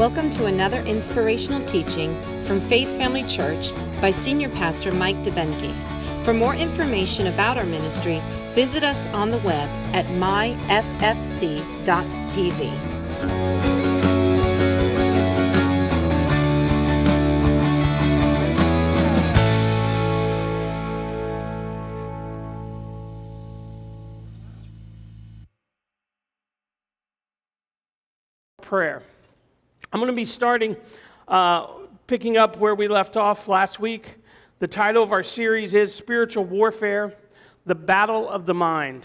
[0.00, 6.24] Welcome to another inspirational teaching from Faith Family Church by Senior Pastor Mike DeBenke.
[6.24, 8.22] For more information about our ministry,
[8.54, 10.70] visit us on the web at myffc.tv.
[28.62, 29.02] prayer.
[29.92, 30.76] I'm going to be starting
[31.26, 31.66] uh,
[32.06, 34.18] picking up where we left off last week.
[34.60, 37.12] The title of our series is Spiritual Warfare
[37.66, 39.02] The Battle of the Mind.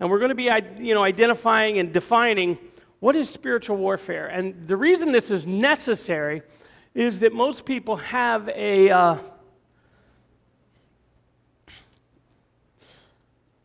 [0.00, 0.50] And we're going to be
[0.84, 2.58] you know, identifying and defining
[2.98, 4.26] what is spiritual warfare.
[4.26, 6.42] And the reason this is necessary
[6.92, 8.90] is that most people have a.
[8.90, 9.16] Uh,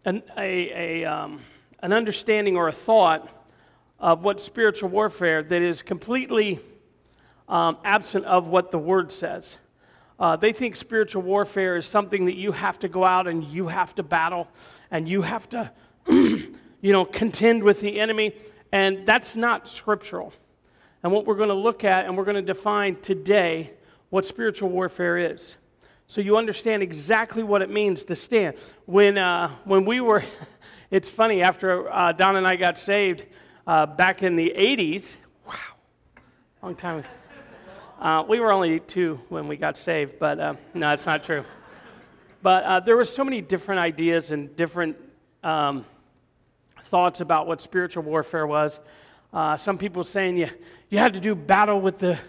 [0.06, 1.42] an, a, a um,
[1.80, 3.28] an understanding or a thought
[4.00, 6.60] of what spiritual warfare that is completely
[7.48, 9.58] um, absent of what the word says.
[10.18, 13.68] Uh, they think spiritual warfare is something that you have to go out and you
[13.68, 14.48] have to battle
[14.92, 15.70] and you have to,
[16.08, 16.48] you
[16.82, 18.34] know, contend with the enemy.
[18.72, 20.34] And that's not scriptural.
[21.04, 23.72] And what we're going to look at and we're going to define today
[24.10, 25.58] what spiritual warfare is.
[26.08, 28.56] So you understand exactly what it means to stand.
[28.86, 30.24] When, uh, when we were,
[30.92, 33.26] it's funny, after uh, Don and I got saved,
[33.68, 35.18] uh, back in the 80s.
[35.48, 35.54] Wow,
[36.62, 37.08] long time ago.
[38.00, 41.44] Uh, we were only two when we got saved, but uh, no, that's not true.
[42.42, 44.98] But uh, there were so many different ideas and different
[45.44, 45.86] um,
[46.84, 48.80] thoughts about what spiritual warfare was.
[49.34, 50.50] Uh, some people saying you,
[50.90, 52.20] you had to do battle with the,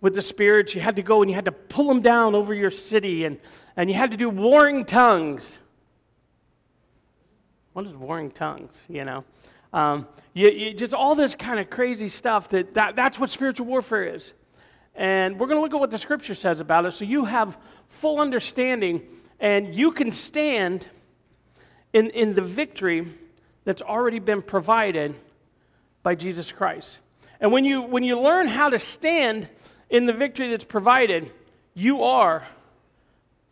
[0.00, 0.74] with the spirits.
[0.74, 3.38] You had to go and you had to pull them down over your city, and,
[3.76, 5.60] and you had to do warring tongues.
[7.74, 9.24] What is warring tongues, you know?
[9.72, 13.66] Um, you, you, just all this kind of crazy stuff that, that that's what spiritual
[13.66, 14.32] warfare is.
[14.94, 17.56] And we're going to look at what the scripture says about it so you have
[17.88, 19.02] full understanding
[19.40, 20.86] and you can stand
[21.92, 23.08] in, in the victory
[23.64, 25.14] that's already been provided
[26.02, 26.98] by Jesus Christ.
[27.40, 29.48] And when you, when you learn how to stand
[29.88, 31.30] in the victory that's provided,
[31.74, 32.46] you are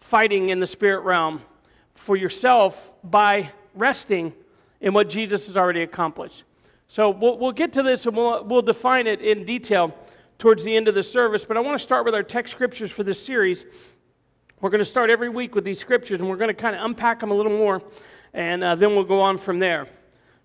[0.00, 1.42] fighting in the spirit realm
[1.94, 4.32] for yourself by resting
[4.80, 6.44] in what Jesus has already accomplished.
[6.88, 9.94] So we'll, we'll get to this and we'll, we'll define it in detail
[10.38, 11.44] towards the end of the service.
[11.44, 13.64] But I want to start with our text scriptures for this series.
[14.60, 16.84] We're going to start every week with these scriptures and we're going to kind of
[16.84, 17.82] unpack them a little more
[18.34, 19.86] and uh, then we'll go on from there.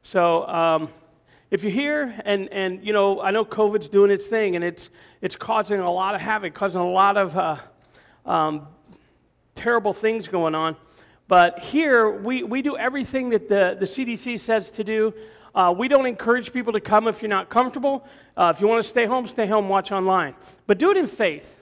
[0.03, 0.89] So, um,
[1.51, 4.89] if you're here and, and you know i know covid's doing its thing and it's,
[5.21, 7.57] it's causing a lot of havoc causing a lot of uh,
[8.25, 8.67] um,
[9.53, 10.75] terrible things going on
[11.27, 15.13] but here, we, we do everything that the, the CDC says to do.
[15.55, 18.05] Uh, we don't encourage people to come if you're not comfortable.
[18.37, 20.35] Uh, if you want to stay home, stay home, watch online.
[20.67, 21.55] But do it in faith.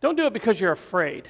[0.00, 1.28] Don't do it because you're afraid.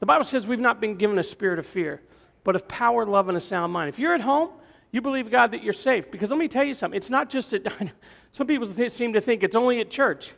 [0.00, 2.00] The Bible says we've not been given a spirit of fear,
[2.44, 3.88] but of power, love, and a sound mind.
[3.88, 4.50] If you're at home,
[4.92, 6.10] you believe God that you're safe.
[6.10, 6.96] Because let me tell you something.
[6.96, 7.66] It's not just at,
[8.30, 10.32] some people th- seem to think it's only at church.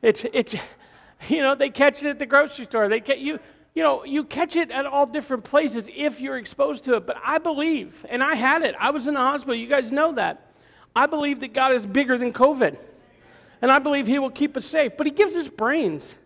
[0.00, 0.54] It's, it's,
[1.28, 2.88] you know, they catch it at the grocery store.
[2.88, 3.40] They get you
[3.78, 7.06] you know, you catch it at all different places if you're exposed to it.
[7.06, 10.10] But I believe, and I had it, I was in the hospital, you guys know
[10.14, 10.50] that.
[10.96, 12.76] I believe that God is bigger than COVID.
[13.62, 14.94] And I believe He will keep us safe.
[14.98, 16.16] But He gives us brains.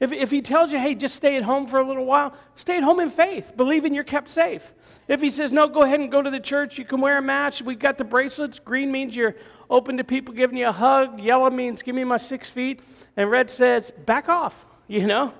[0.00, 2.78] If, if He tells you, hey, just stay at home for a little while, stay
[2.78, 4.72] at home in faith, believing you're kept safe.
[5.06, 7.22] If He says, no, go ahead and go to the church, you can wear a
[7.22, 8.58] mask, we've got the bracelets.
[8.58, 9.36] Green means you're
[9.68, 12.80] open to people giving you a hug, yellow means give me my six feet,
[13.14, 15.34] and red says, back off, you know?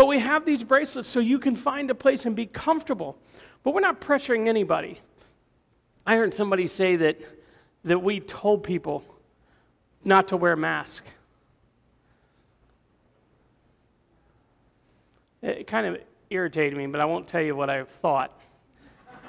[0.00, 3.18] But we have these bracelets so you can find a place and be comfortable.
[3.62, 4.98] But we're not pressuring anybody.
[6.06, 7.20] I heard somebody say that,
[7.84, 9.04] that we told people
[10.02, 11.04] not to wear a mask.
[15.42, 15.98] It kind of
[16.30, 18.40] irritated me, but I won't tell you what I thought.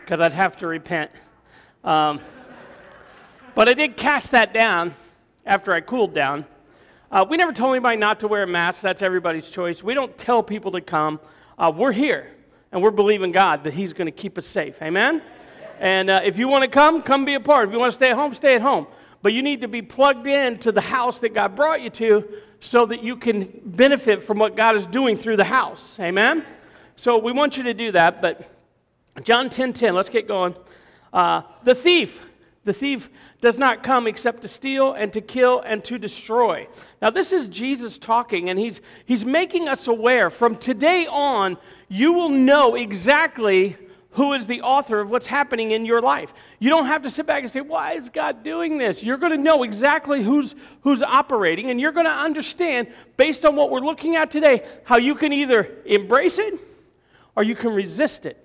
[0.00, 1.10] Because I'd have to repent.
[1.82, 2.20] Um,
[3.54, 4.94] but I did cast that down
[5.46, 6.44] after I cooled down.
[7.10, 8.82] Uh, we never told anybody not to wear a mask.
[8.82, 9.80] That's everybody's choice.
[9.80, 11.20] We don't tell people to come.
[11.56, 12.32] Uh, we're here,
[12.72, 14.82] and we're believing God that He's going to keep us safe.
[14.82, 15.22] Amen?
[15.78, 17.68] And uh, if you want to come, come be a part.
[17.68, 18.88] If you want to stay at home, stay at home.
[19.22, 22.28] But you need to be plugged in to the house that God brought you to
[22.58, 25.98] so that you can benefit from what God is doing through the house.
[26.00, 26.44] Amen?
[26.96, 28.20] So we want you to do that.
[28.20, 28.50] But
[29.22, 30.56] John 10 10, let's get going.
[31.12, 32.20] Uh, the thief
[32.66, 33.08] the thief
[33.40, 36.66] does not come except to steal and to kill and to destroy.
[37.02, 42.12] Now, this is Jesus talking, and he's, he's making us aware from today on, you
[42.12, 43.76] will know exactly
[44.16, 46.32] who is the author of what's happening in your life.
[46.58, 49.02] You don't have to sit back and say, Why is God doing this?
[49.02, 52.88] You're going to know exactly who's, who's operating, and you're going to understand,
[53.18, 56.54] based on what we're looking at today, how you can either embrace it
[57.36, 58.42] or you can resist it.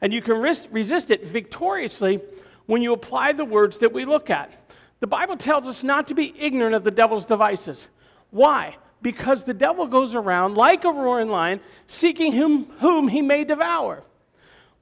[0.00, 2.20] And you can res- resist it victoriously
[2.68, 4.52] when you apply the words that we look at.
[5.00, 7.88] The Bible tells us not to be ignorant of the devil's devices.
[8.30, 8.76] Why?
[9.00, 14.02] Because the devil goes around like a roaring lion, seeking whom, whom he may devour.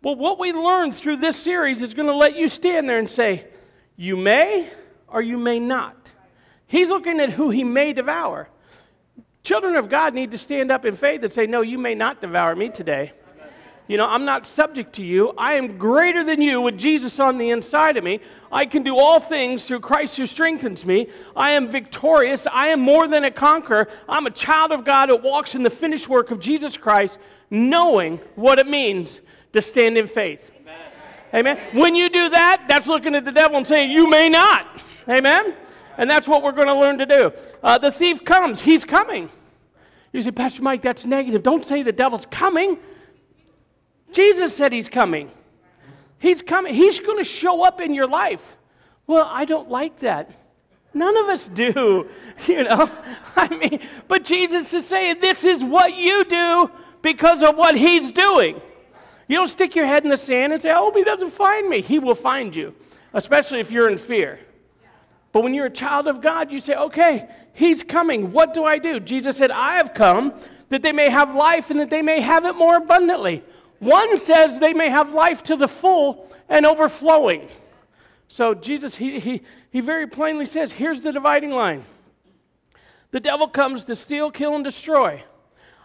[0.03, 3.09] Well, what we learned through this series is going to let you stand there and
[3.09, 3.47] say,
[3.97, 4.69] You may
[5.07, 6.13] or you may not.
[6.67, 8.49] He's looking at who he may devour.
[9.45, 12.21] Children of God need to stand up in faith and say, No, you may not
[12.21, 13.13] devour me today.
[13.89, 15.33] You know, I'm not subject to you.
[15.39, 18.21] I am greater than you with Jesus on the inside of me.
[18.51, 21.07] I can do all things through Christ who strengthens me.
[21.37, 22.49] I am victorious.
[22.51, 23.89] I am more than a conqueror.
[24.09, 27.19] I'm a child of God that walks in the finished work of Jesus Christ,
[27.49, 29.21] knowing what it means
[29.53, 30.51] to stand in faith.
[30.61, 31.57] Amen.
[31.57, 31.59] Amen.
[31.73, 34.67] When you do that, that's looking at the devil and saying, You may not.
[35.09, 35.55] Amen.
[35.97, 37.33] And that's what we're going to learn to do.
[37.63, 39.31] Uh, the thief comes, he's coming.
[40.13, 41.45] You say, Pastor Mike, that's negative.
[41.45, 42.79] Don't say the devil's coming.
[44.13, 45.31] Jesus said he's coming.
[46.19, 46.75] He's coming.
[46.75, 48.57] He's going to show up in your life.
[49.07, 50.31] Well, I don't like that.
[50.95, 52.09] None of us do,
[52.47, 52.91] you know.
[53.37, 56.71] I mean, but Jesus is saying this is what you do
[57.03, 58.61] because of what he's doing.
[59.29, 61.69] You don't stick your head in the sand and say, I hope he doesn't find
[61.69, 61.83] me.
[61.83, 62.75] He will find you,
[63.13, 64.39] especially if you're in fear.
[65.33, 68.33] But when you're a child of God, you say, okay, he's coming.
[68.33, 69.01] What do I do?
[69.01, 70.33] Jesus said, I have come
[70.69, 73.45] that they may have life and that they may have it more abundantly.
[73.79, 77.49] One says they may have life to the full and overflowing.
[78.29, 81.85] So Jesus, he, he, he very plainly says, here's the dividing line.
[83.11, 85.23] The devil comes to steal, kill, and destroy.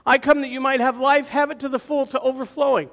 [0.05, 2.89] I come that you might have life, have it to the full, to overflowing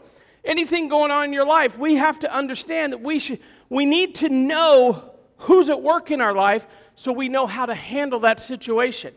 [0.48, 4.16] anything going on in your life, we have to understand that we, should, we need
[4.16, 8.40] to know who's at work in our life so we know how to handle that
[8.40, 9.14] situation.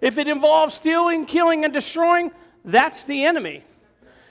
[0.00, 2.32] If it involves stealing, killing, and destroying,
[2.64, 3.64] that's the enemy.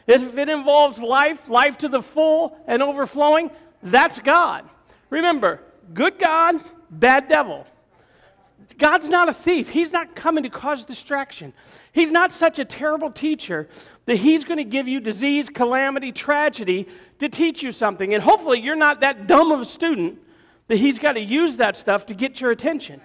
[0.07, 3.51] If it involves life, life to the full and overflowing,
[3.81, 4.67] that's God.
[5.09, 5.61] Remember,
[5.93, 6.59] good God,
[6.89, 7.65] bad devil.
[8.77, 9.69] God's not a thief.
[9.69, 11.53] He's not coming to cause distraction.
[11.91, 13.67] He's not such a terrible teacher
[14.05, 16.87] that He's going to give you disease, calamity, tragedy
[17.19, 18.13] to teach you something.
[18.13, 20.19] And hopefully, you're not that dumb of a student
[20.67, 23.01] that He's got to use that stuff to get your attention.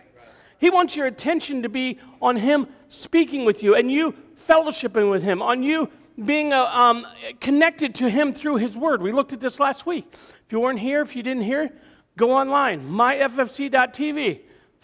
[0.58, 4.14] He wants your attention to be on Him speaking with you and you
[4.48, 5.90] fellowshipping with Him, on you
[6.24, 7.06] being uh, um,
[7.40, 9.02] connected to Him through His Word.
[9.02, 10.06] We looked at this last week.
[10.12, 11.70] If you weren't here, if you didn't hear,
[12.16, 14.40] go online, myffc.tv.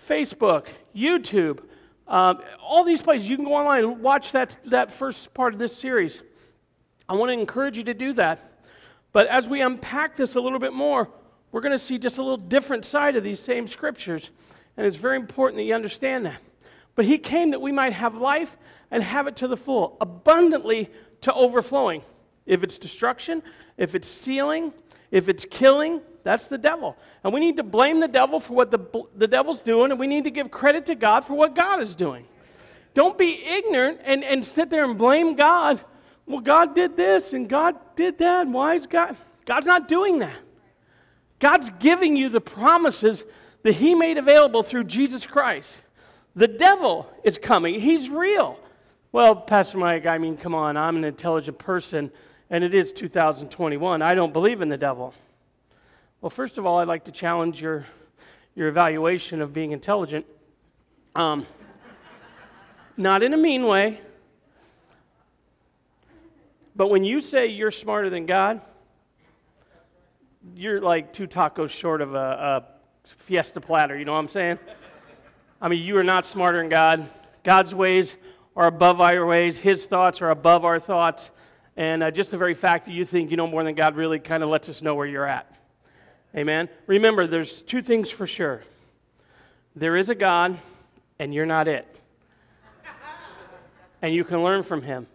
[0.08, 1.60] Facebook, YouTube,
[2.06, 3.28] um, all these places.
[3.28, 6.22] You can go online and watch that, that first part of this series.
[7.08, 8.50] I want to encourage you to do that.
[9.12, 11.08] But as we unpack this a little bit more,
[11.52, 14.30] we're going to see just a little different side of these same scriptures.
[14.76, 16.40] And it's very important that you understand that.
[16.96, 18.56] But he came that we might have life
[18.90, 20.90] and have it to the full, abundantly
[21.24, 22.02] to overflowing.
[22.46, 23.42] If it's destruction,
[23.76, 24.72] if it's sealing,
[25.10, 26.96] if it's killing, that's the devil.
[27.22, 30.06] And we need to blame the devil for what the, the devil's doing, and we
[30.06, 32.26] need to give credit to God for what God is doing.
[32.92, 35.80] Don't be ignorant and, and sit there and blame God.
[36.26, 38.46] Well, God did this and God did that.
[38.46, 39.16] Why is God?
[39.44, 40.36] God's not doing that.
[41.38, 43.24] God's giving you the promises
[43.62, 45.82] that He made available through Jesus Christ.
[46.36, 48.58] The devil is coming, He's real.
[49.14, 52.10] Well, Pastor Mike, I mean, come on, I'm an intelligent person,
[52.50, 54.02] and it is 2021.
[54.02, 55.14] I don't believe in the devil.
[56.20, 57.86] Well, first of all, I'd like to challenge your,
[58.56, 60.26] your evaluation of being intelligent.
[61.14, 61.46] Um,
[62.96, 64.00] not in a mean way,
[66.74, 68.62] but when you say you're smarter than God,
[70.56, 72.64] you're like two tacos short of a, a
[73.04, 73.96] fiesta platter.
[73.96, 74.58] You know what I'm saying?
[75.62, 77.08] I mean, you are not smarter than God.
[77.44, 78.16] God's ways
[78.56, 81.30] are above our ways, His thoughts are above our thoughts.
[81.76, 84.20] And uh, just the very fact that you think you know more than God really
[84.20, 85.52] kind of lets us know where you're at.
[86.36, 86.68] Amen.
[86.86, 88.62] Remember, there's two things for sure
[89.76, 90.56] there is a God,
[91.18, 91.86] and you're not it.
[94.02, 95.06] and you can learn from Him.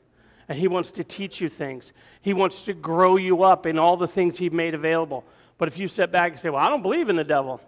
[0.50, 3.96] And He wants to teach you things, He wants to grow you up in all
[3.96, 5.24] the things He made available.
[5.58, 7.62] But if you sit back and say, Well, I don't believe in the devil,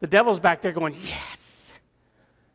[0.00, 1.43] the devil's back there going, Yes.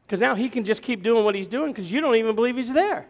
[0.09, 2.55] Because now he can just keep doing what he's doing because you don't even believe
[2.55, 3.05] he's there.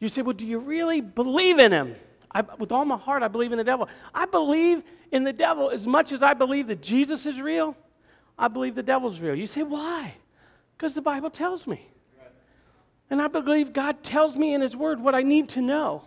[0.00, 1.94] You say, Well, do you really believe in him?
[2.32, 3.88] I, with all my heart, I believe in the devil.
[4.12, 7.76] I believe in the devil as much as I believe that Jesus is real.
[8.36, 9.36] I believe the devil's real.
[9.36, 10.14] You say, why?
[10.76, 11.88] Because the Bible tells me.
[13.08, 16.02] And I believe God tells me in His Word what I need to know.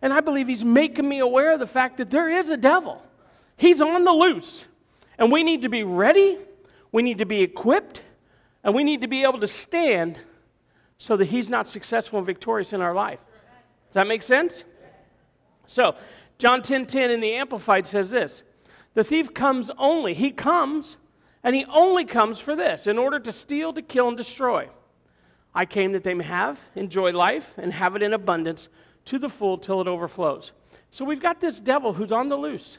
[0.00, 3.02] And I believe he's making me aware of the fact that there is a devil.
[3.58, 4.64] He's on the loose.
[5.18, 6.38] And we need to be ready,
[6.90, 8.00] we need to be equipped,
[8.64, 10.18] and we need to be able to stand
[10.98, 13.18] so that he's not successful and victorious in our life.
[13.88, 14.64] Does that make sense?
[15.66, 15.96] So,
[16.38, 18.42] John 10:10 10, 10 in the Amplified says this
[18.94, 20.96] The thief comes only, he comes,
[21.42, 24.68] and he only comes for this, in order to steal, to kill, and destroy.
[25.54, 28.68] I came that they may have, enjoy life, and have it in abundance
[29.06, 30.52] to the full till it overflows.
[30.90, 32.78] So we've got this devil who's on the loose.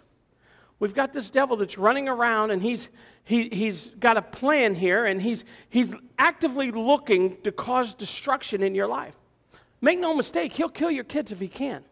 [0.84, 2.90] We've got this devil that's running around and he's,
[3.24, 8.76] he, he's got a plan here and he's, he's actively looking to cause destruction in
[8.76, 9.16] your life.
[9.80, 11.86] Make no mistake, he'll kill your kids if he can.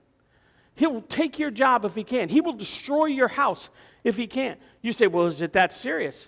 [0.75, 2.27] He'll take your job if he can.
[2.27, 3.69] He will destroy your house
[4.03, 4.57] if he can.
[4.81, 6.27] You say, well, is it that serious?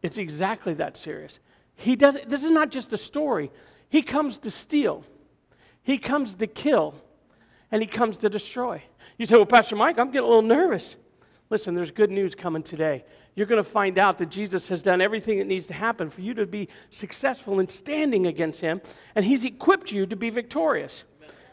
[0.00, 1.40] It's exactly that serious.
[1.74, 3.50] He does, this is not just a story.
[3.90, 5.04] He comes to steal,
[5.82, 6.94] he comes to kill,
[7.70, 8.82] and he comes to destroy.
[9.18, 10.96] You say, well, Pastor Mike, I'm getting a little nervous.
[11.50, 13.04] Listen, there's good news coming today.
[13.34, 16.20] You're going to find out that Jesus has done everything that needs to happen for
[16.20, 18.82] you to be successful in standing against him,
[19.14, 21.04] and he's equipped you to be victorious.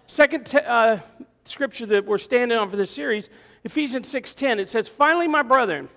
[0.07, 0.97] Second t- uh,
[1.45, 3.29] scripture that we're standing on for this series,
[3.63, 5.87] Ephesians 6.10, it says, Finally, my brethren,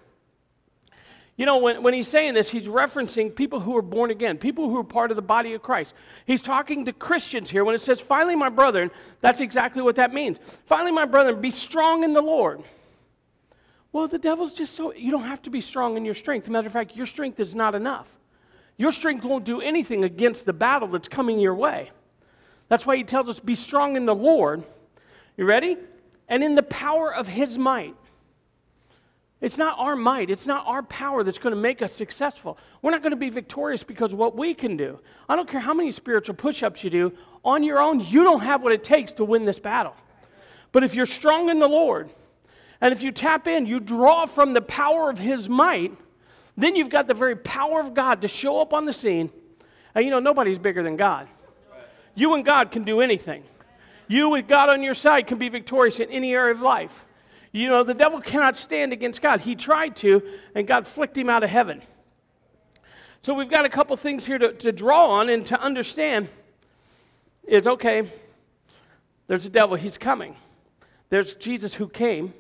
[1.36, 4.68] you know, when, when he's saying this, he's referencing people who are born again, people
[4.68, 5.94] who are part of the body of Christ.
[6.24, 7.64] He's talking to Christians here.
[7.64, 8.90] When it says, finally, my brethren,
[9.20, 10.38] that's exactly what that means.
[10.66, 12.62] Finally, my brethren, be strong in the Lord.
[13.92, 16.48] Well, the devil's just so, you don't have to be strong in your strength.
[16.48, 18.06] Matter of fact, your strength is not enough.
[18.76, 21.90] Your strength won't do anything against the battle that's coming your way.
[22.68, 24.62] That's why he tells us, be strong in the Lord.
[25.36, 25.76] You ready?
[26.28, 27.96] And in the power of his might.
[29.40, 32.58] It's not our might, it's not our power that's going to make us successful.
[32.82, 34.98] We're not going to be victorious because of what we can do.
[35.28, 37.12] I don't care how many spiritual push ups you do,
[37.44, 39.94] on your own, you don't have what it takes to win this battle.
[40.72, 42.10] But if you're strong in the Lord,
[42.80, 45.92] and if you tap in, you draw from the power of His might,
[46.56, 49.30] then you've got the very power of God to show up on the scene.
[49.94, 51.28] And you know, nobody's bigger than God.
[52.14, 53.44] You and God can do anything.
[54.08, 57.04] You, with God on your side, can be victorious in any area of life.
[57.52, 59.40] You know, the devil cannot stand against God.
[59.40, 60.22] He tried to,
[60.54, 61.82] and God flicked him out of heaven.
[63.22, 66.28] So we've got a couple things here to, to draw on and to understand
[67.46, 68.10] is okay,
[69.26, 70.36] there's a devil, he's coming.
[71.10, 72.34] There's Jesus who came,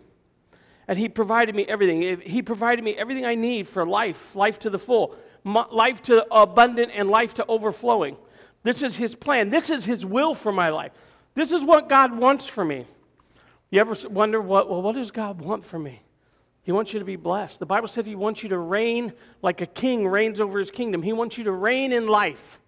[0.88, 2.20] and he provided me everything.
[2.22, 5.14] He provided me everything I need for life, life to the full,
[5.44, 8.16] life to abundant, and life to overflowing.
[8.62, 9.50] This is his plan.
[9.50, 10.92] This is his will for my life.
[11.34, 12.86] This is what God wants for me.
[13.70, 16.02] You ever wonder, what, well, what does God want for me?
[16.62, 17.60] He wants you to be blessed.
[17.60, 21.02] The Bible says He wants you to reign like a king reigns over His kingdom.
[21.02, 22.60] He wants you to reign in life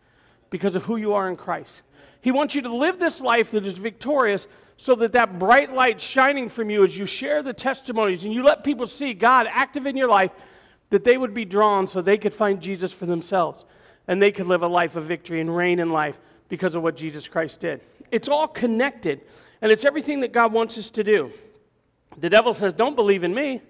[0.50, 1.82] because of who you are in Christ.
[2.20, 4.46] He wants you to live this life that is victorious
[4.82, 8.42] so that that bright light shining from you as you share the testimonies and you
[8.42, 10.30] let people see God active in your life,
[10.88, 13.66] that they would be drawn so they could find Jesus for themselves
[14.08, 16.18] and they could live a life of victory and reign in life
[16.48, 17.82] because of what Jesus Christ did.
[18.10, 19.20] It's all connected.
[19.60, 21.30] And it's everything that God wants us to do.
[22.16, 23.60] The devil says, Don't believe in me.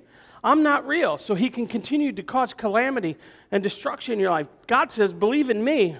[0.44, 1.18] I'm not real.
[1.18, 3.16] So he can continue to cause calamity
[3.50, 4.46] and destruction in your life.
[4.68, 5.96] God says, Believe in me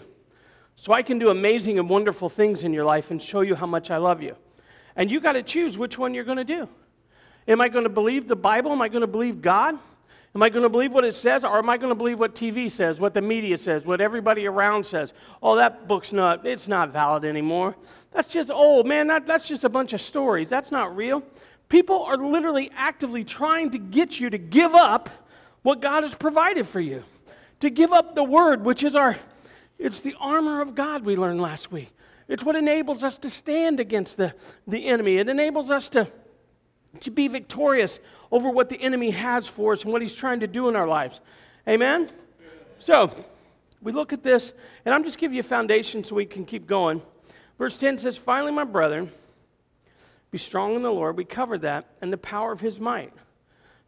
[0.77, 3.67] so I can do amazing and wonderful things in your life and show you how
[3.67, 4.37] much I love you.
[4.97, 6.69] And you got to choose which one you're going to do.
[7.49, 8.73] Am I going to believe the Bible?
[8.73, 9.79] Am I going to believe God?
[10.35, 12.37] Am I going to believe what it says, or am I going to believe what
[12.37, 15.13] TV says, what the media says, what everybody around says?
[15.43, 17.75] Oh, that book's not, it's not valid anymore.
[18.13, 19.09] That's just old, man.
[19.09, 20.49] That, that's just a bunch of stories.
[20.49, 21.25] That's not real.
[21.69, 25.11] People are literally actively trying to get you to give up
[25.63, 27.03] what God has provided for you,
[27.59, 29.17] to give up the word, which is our,
[29.81, 31.91] it's the armor of God we learned last week.
[32.31, 34.33] It's what enables us to stand against the,
[34.65, 35.17] the enemy.
[35.17, 36.07] It enables us to,
[37.01, 37.99] to be victorious
[38.31, 40.87] over what the enemy has for us and what he's trying to do in our
[40.87, 41.21] lives.
[41.67, 42.09] Amen?
[42.79, 43.11] So,
[43.83, 44.53] we look at this,
[44.85, 47.03] and I'm just giving you a foundation so we can keep going.
[47.59, 49.11] Verse 10 says, Finally, my brethren,
[50.31, 51.17] be strong in the Lord.
[51.17, 53.13] We covered that, and the power of his might.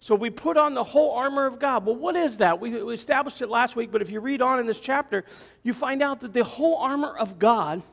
[0.01, 1.87] So we put on the whole armor of God.
[1.87, 2.59] Well, what is that?
[2.59, 5.25] We, we established it last week, but if you read on in this chapter,
[5.63, 7.85] you find out that the whole armor of God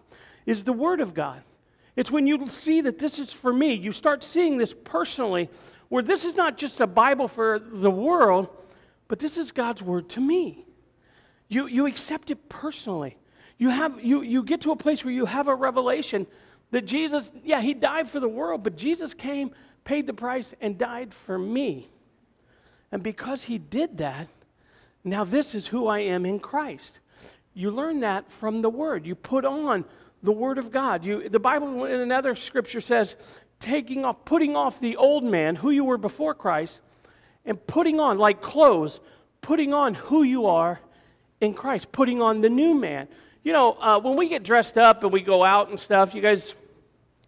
[0.50, 1.44] is the Word of God.
[1.96, 5.48] It's when you see that this is for me, you start seeing this personally
[5.90, 8.48] where this is not just a Bible for the world,
[9.08, 10.66] but this is God's word to me.
[11.50, 13.18] You, you accept it personally.
[13.60, 16.26] You, have, you, you get to a place where you have a revelation
[16.72, 19.52] that Jesus, yeah, he died for the world, but Jesus came,
[19.84, 21.90] paid the price, and died for me.
[22.92, 24.28] And because he did that,
[25.04, 27.00] now this is who I am in Christ.
[27.54, 29.06] You learn that from the Word.
[29.06, 29.86] You put on
[30.24, 31.06] the Word of God.
[31.06, 33.16] You, the Bible in another scripture says,
[33.60, 36.80] taking off, putting off the old man, who you were before Christ,
[37.46, 39.00] and putting on, like clothes,
[39.42, 40.80] putting on who you are
[41.42, 43.08] in Christ, putting on the new man.
[43.44, 46.22] You know, uh, when we get dressed up and we go out and stuff, you
[46.22, 46.54] guys,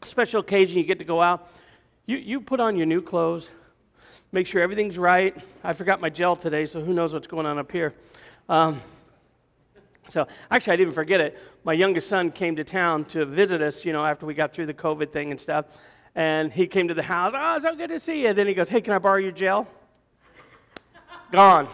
[0.03, 1.49] special occasion, you get to go out,
[2.05, 3.49] you, you put on your new clothes,
[4.31, 5.35] make sure everything's right.
[5.63, 7.93] I forgot my gel today, so who knows what's going on up here.
[8.49, 8.81] Um,
[10.11, 11.39] so actually, I didn't forget it.
[11.63, 14.65] My youngest son came to town to visit us, you know, after we got through
[14.65, 15.77] the COVID thing and stuff.
[16.15, 17.33] And he came to the house.
[17.35, 18.27] Oh, so good to see you.
[18.27, 19.67] And Then he goes, Hey, can I borrow your gel?
[21.31, 21.69] gone.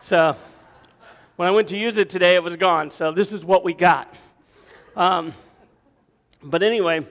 [0.00, 0.36] So
[1.34, 2.92] when I went to use it today, it was gone.
[2.92, 4.14] So this is what we got.
[4.94, 5.34] Um,
[6.40, 7.04] but anyway,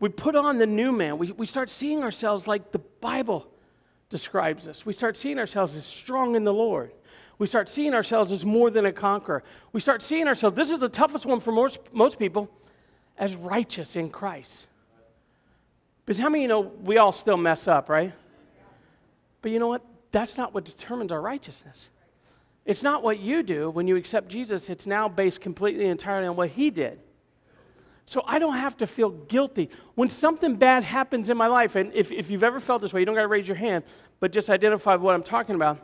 [0.00, 1.16] we put on the new man.
[1.16, 3.46] We, we start seeing ourselves like the Bible
[4.10, 4.84] describes us.
[4.84, 6.92] We start seeing ourselves as strong in the Lord.
[7.38, 9.42] We start seeing ourselves as more than a conqueror.
[9.72, 12.48] We start seeing ourselves, this is the toughest one for most, most people,
[13.18, 14.66] as righteous in Christ.
[16.04, 18.12] Because how many you know we all still mess up, right?
[19.42, 19.82] But you know what?
[20.12, 21.90] That's not what determines our righteousness.
[22.64, 26.26] It's not what you do when you accept Jesus, it's now based completely and entirely
[26.26, 27.00] on what He did.
[28.06, 29.70] So I don't have to feel guilty.
[29.94, 33.00] When something bad happens in my life, and if, if you've ever felt this way,
[33.00, 33.84] you don't got to raise your hand,
[34.20, 35.78] but just identify what I'm talking about.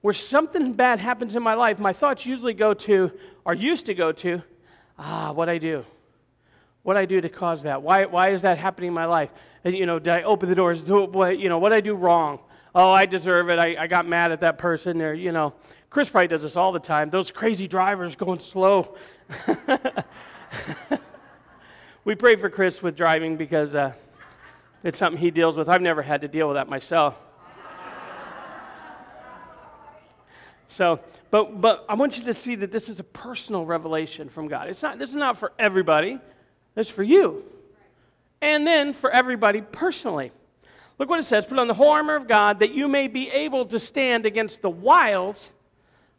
[0.00, 3.12] Where something bad happens in my life, my thoughts usually go to,
[3.44, 4.42] or used to go to,
[4.98, 5.84] ah, what I do.
[6.82, 7.82] What I do to cause that?
[7.82, 9.28] Why, why is that happening in my life?
[9.64, 10.88] You know, did I open the doors?
[10.88, 12.38] You know, what I do wrong?
[12.74, 13.58] Oh, I deserve it.
[13.58, 14.96] I, I got mad at that person.
[14.96, 15.52] There, you know,
[15.90, 17.10] Chris probably does this all the time.
[17.10, 18.96] Those crazy drivers going slow.
[22.04, 23.92] we pray for Chris with driving because uh,
[24.82, 25.68] it's something he deals with.
[25.68, 27.18] I've never had to deal with that myself.
[30.70, 31.00] So,
[31.32, 34.68] but, but I want you to see that this is a personal revelation from God.
[34.68, 36.20] It's not, this is not for everybody,
[36.76, 37.42] it's for you.
[38.40, 40.30] And then for everybody personally.
[40.98, 43.28] Look what it says Put on the whole armor of God that you may be
[43.30, 45.50] able to stand against the wiles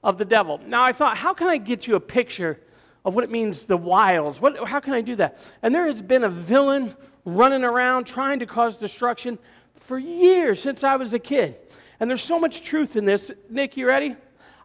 [0.04, 0.60] of the devil.
[0.68, 2.60] Now, I thought, how can I get you a picture
[3.06, 4.42] of what it means, the wiles?
[4.42, 5.40] What, how can I do that?
[5.64, 9.40] And there has been a villain running around trying to cause destruction
[9.76, 11.56] for years since I was a kid.
[12.02, 13.32] And there's so much truth in this.
[13.50, 14.18] Nick, you ready?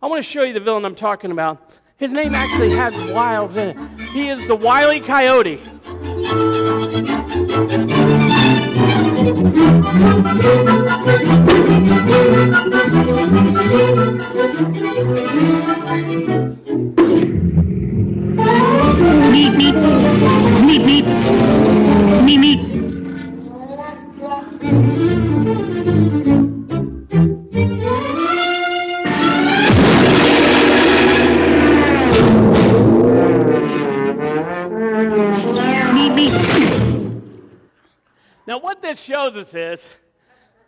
[0.02, 1.78] I want to show you the villain I'm talking about.
[1.96, 3.76] His name actually has wiles in it.
[4.10, 5.56] He is the Wily Coyote.
[19.32, 19.76] Meep, meep.
[20.66, 21.06] Meep, meep.
[22.26, 22.75] Meep, meep.
[38.56, 39.86] Now, what this shows us is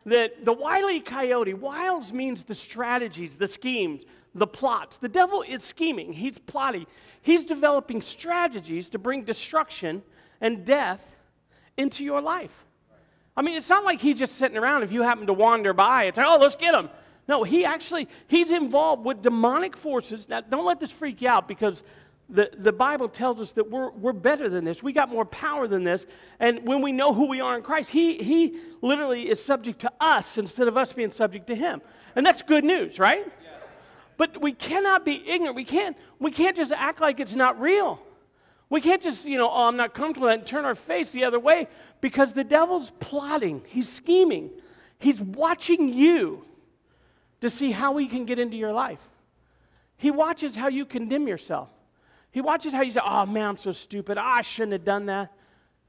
[0.05, 4.03] that the wily coyote, wiles means the strategies, the schemes,
[4.35, 4.98] the plots.
[4.98, 6.85] The devil is scheming, he's plotting,
[7.22, 10.03] he's developing strategies to bring destruction
[10.42, 11.16] and death
[11.79, 12.66] into your life.
[13.35, 16.05] I mean, it's not like he's just sitting around if you happen to wander by
[16.05, 16.90] It's like, oh, let's get him.
[17.27, 20.29] No, he actually, he's involved with demonic forces.
[20.29, 21.83] Now, don't let this freak you out because
[22.31, 24.83] the, the Bible tells us that we're, we're better than this.
[24.83, 26.07] We got more power than this.
[26.38, 29.93] And when we know who we are in Christ, he, he literally is subject to
[29.99, 31.81] us instead of us being subject to Him.
[32.14, 33.25] And that's good news, right?
[33.27, 33.51] Yeah.
[34.19, 35.57] But we cannot be ignorant.
[35.57, 37.99] We can't, we can't just act like it's not real.
[38.69, 41.11] We can't just, you know, oh, I'm not comfortable with that and turn our face
[41.11, 41.69] the other way
[42.03, 44.51] because the devil's plotting, he's scheming,
[44.99, 46.45] he's watching you
[47.41, 49.01] to see how he can get into your life.
[49.97, 51.71] He watches how you condemn yourself.
[52.38, 54.16] He watches how you say, Oh man, I'm so stupid.
[54.16, 55.33] Ah, I shouldn't have done that.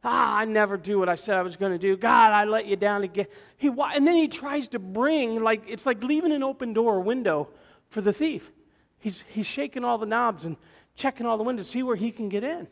[0.03, 1.95] Ah, I never do what I said I was going to do.
[1.95, 3.27] God, I let you down again.
[3.55, 7.01] He, and then he tries to bring, like, it's like leaving an open door or
[7.01, 7.49] window
[7.89, 8.51] for the thief.
[8.97, 10.57] He's, he's shaking all the knobs and
[10.95, 12.67] checking all the windows to see where he can get in.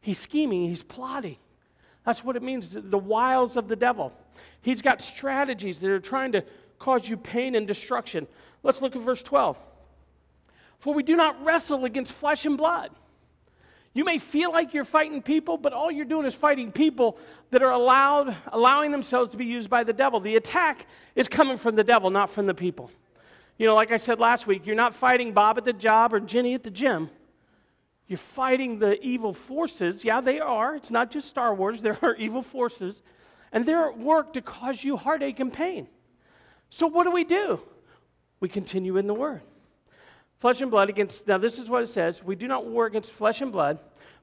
[0.00, 1.36] He's scheming, he's plotting.
[2.04, 4.12] That's what it means the wiles of the devil.
[4.60, 6.44] He's got strategies that are trying to
[6.80, 8.26] cause you pain and destruction.
[8.64, 9.56] Let's look at verse 12.
[10.80, 12.90] For we do not wrestle against flesh and blood.
[13.94, 17.16] You may feel like you're fighting people, but all you're doing is fighting people
[17.50, 20.18] that are allowed, allowing themselves to be used by the devil.
[20.18, 22.90] The attack is coming from the devil, not from the people.
[23.56, 26.18] You know, like I said last week, you're not fighting Bob at the job or
[26.18, 27.08] Jenny at the gym.
[28.08, 30.04] You're fighting the evil forces.
[30.04, 30.74] Yeah, they are.
[30.74, 33.00] It's not just Star Wars, there are evil forces.
[33.52, 35.86] And they're at work to cause you heartache and pain.
[36.68, 37.60] So, what do we do?
[38.40, 39.42] We continue in the Word
[40.44, 43.10] flesh and blood against, now this is what it says we do not war against
[43.10, 43.78] flesh and blood,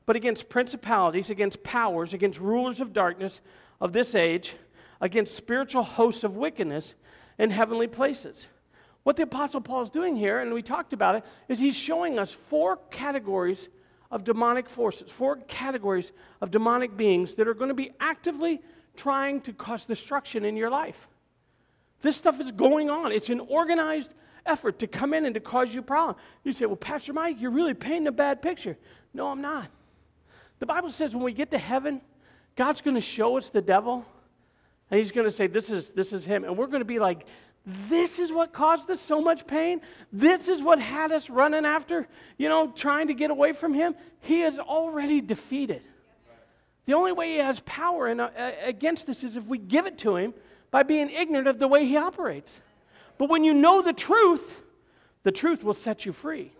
[0.05, 3.41] but against principalities, against powers, against rulers of darkness
[3.79, 4.53] of this age
[5.01, 6.93] against spiritual hosts of wickedness
[7.39, 8.49] in heavenly places.
[9.01, 12.19] What the Apostle Paul is doing here, and we talked about it, is he's showing
[12.19, 13.69] us four categories
[14.11, 18.61] of demonic forces, four categories of demonic beings that are going to be actively
[18.95, 21.07] trying to cause destruction in your life.
[22.03, 23.11] This stuff is going on.
[23.11, 24.13] It's an organized
[24.45, 26.15] effort to come in and to cause you problem.
[26.43, 28.77] You say, Well, Pastor Mike, you're really painting a bad picture.
[29.13, 29.67] No, I'm not.
[30.59, 32.01] The Bible says when we get to heaven,
[32.55, 34.05] God's going to show us the devil,
[34.89, 36.43] and he's going to say, This is, this is him.
[36.43, 37.25] And we're going to be like,
[37.89, 39.81] This is what caused us so much pain.
[40.11, 43.95] This is what had us running after, you know, trying to get away from him.
[44.21, 45.81] He is already defeated.
[46.85, 48.29] The only way he has power in, uh,
[48.63, 50.33] against us is if we give it to him
[50.71, 52.59] by being ignorant of the way he operates.
[53.21, 54.57] But when you know the truth,
[55.21, 56.51] the truth will set you free.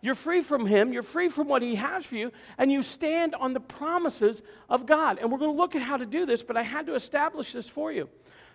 [0.00, 3.36] You're free from him, you're free from what he has for you, and you stand
[3.36, 5.20] on the promises of God.
[5.20, 7.52] And we're going to look at how to do this, but I had to establish
[7.52, 8.08] this for you.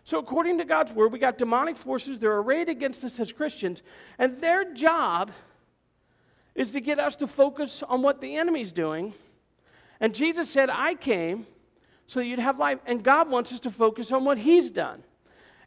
[0.04, 3.84] So, according to God's word, we got demonic forces, they're arrayed against us as Christians,
[4.18, 5.32] and their job
[6.56, 9.14] is to get us to focus on what the enemy's doing.
[10.02, 11.48] And Jesus said, I came
[12.06, 12.80] so that you'd have life.
[12.86, 15.04] And God wants us to focus on what He's done.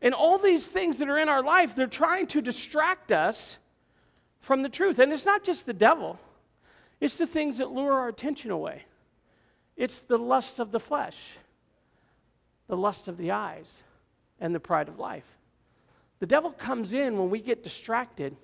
[0.03, 3.59] And all these things that are in our life, they're trying to distract us
[4.41, 4.99] from the truth.
[4.99, 6.19] And it's not just the devil,
[7.01, 8.83] it's the things that lure our attention away.
[9.77, 11.39] It's the lusts of the flesh,
[12.69, 13.85] the lust of the eyes,
[14.41, 15.25] and the pride of life.
[16.19, 18.37] The devil comes in when we get distracted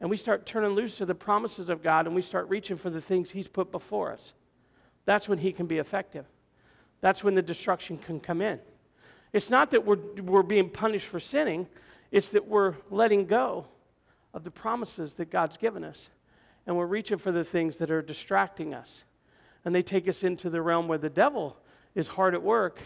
[0.00, 2.90] and we start turning loose to the promises of God and we start reaching for
[2.90, 4.34] the things He's put before us.
[5.04, 6.26] That's when He can be effective.
[7.00, 8.60] That's when the destruction can come in.
[9.34, 11.66] It's not that we're, we're being punished for sinning,
[12.12, 13.66] it's that we're letting go
[14.32, 16.08] of the promises that God's given us.
[16.68, 19.02] And we're reaching for the things that are distracting us.
[19.64, 21.56] And they take us into the realm where the devil
[21.96, 22.78] is hard at work,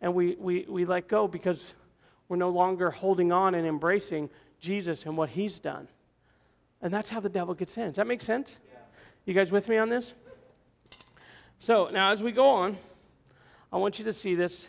[0.00, 1.74] and we, we, we let go because
[2.28, 5.86] we're no longer holding on and embracing Jesus and what he's done.
[6.82, 7.86] And that's how the devil gets in.
[7.86, 8.58] Does that make sense?
[9.26, 10.12] You guys with me on this?
[11.60, 12.76] So now as we go on,
[13.72, 14.68] I want you to see this.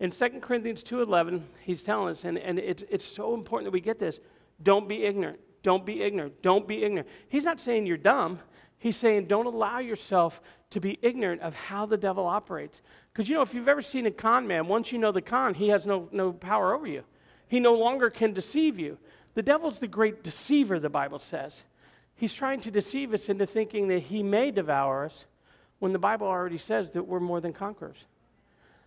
[0.00, 3.80] In 2 Corinthians 2.11, he's telling us, and, and it's, it's so important that we
[3.80, 4.20] get this,
[4.62, 5.38] don't be ignorant.
[5.62, 6.42] Don't be ignorant.
[6.42, 7.08] Don't be ignorant.
[7.28, 8.38] He's not saying you're dumb.
[8.78, 12.82] He's saying don't allow yourself to be ignorant of how the devil operates.
[13.12, 15.54] Because, you know, if you've ever seen a con man, once you know the con,
[15.54, 17.04] he has no, no power over you.
[17.48, 18.98] He no longer can deceive you.
[19.34, 21.64] The devil's the great deceiver, the Bible says.
[22.14, 25.26] He's trying to deceive us into thinking that he may devour us
[25.78, 28.06] when the Bible already says that we're more than conquerors.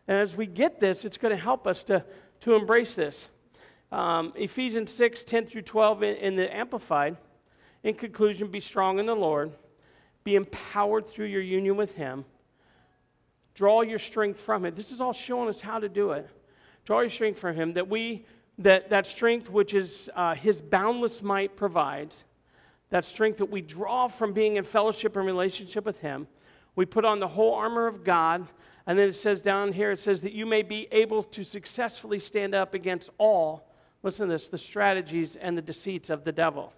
[0.08, 2.04] And as we get this, it's going to help us to,
[2.42, 3.28] to embrace this.
[3.92, 7.18] Um, Ephesians 6 10 through 12 in, in the Amplified.
[7.84, 9.52] In conclusion, be strong in the Lord,
[10.24, 12.26] be empowered through your union with Him,
[13.54, 14.74] draw your strength from Him.
[14.76, 16.28] This is all showing us how to do it.
[16.86, 18.26] Draw your strength from Him, that we,
[18.58, 22.26] that, that strength which is uh, His boundless might provides,
[22.90, 26.28] that strength that we draw from being in fellowship and relationship with Him.
[26.76, 28.48] We put on the whole armor of God
[28.88, 32.20] and then it says down here, it says that you may be able to successfully
[32.20, 33.70] stand up against all,
[34.02, 36.72] listen to this, the strategies and the deceits of the devil.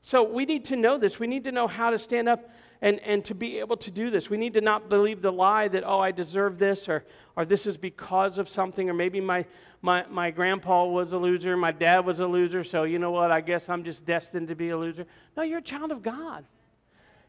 [0.00, 1.18] So we need to know this.
[1.18, 2.48] We need to know how to stand up
[2.80, 4.30] and, and to be able to do this.
[4.30, 7.04] We need to not believe the lie that, oh, I deserve this, or,
[7.36, 9.44] or this is because of something, or maybe my,
[9.80, 13.32] my, my grandpa was a loser, my dad was a loser, so you know what,
[13.32, 15.06] I guess I'm just destined to be a loser.
[15.36, 16.44] No, you're a child of God.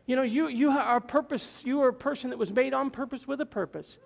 [0.06, 2.92] You know, you, you are a purpose, you are a person that was made on
[2.92, 4.00] purpose with a purpose.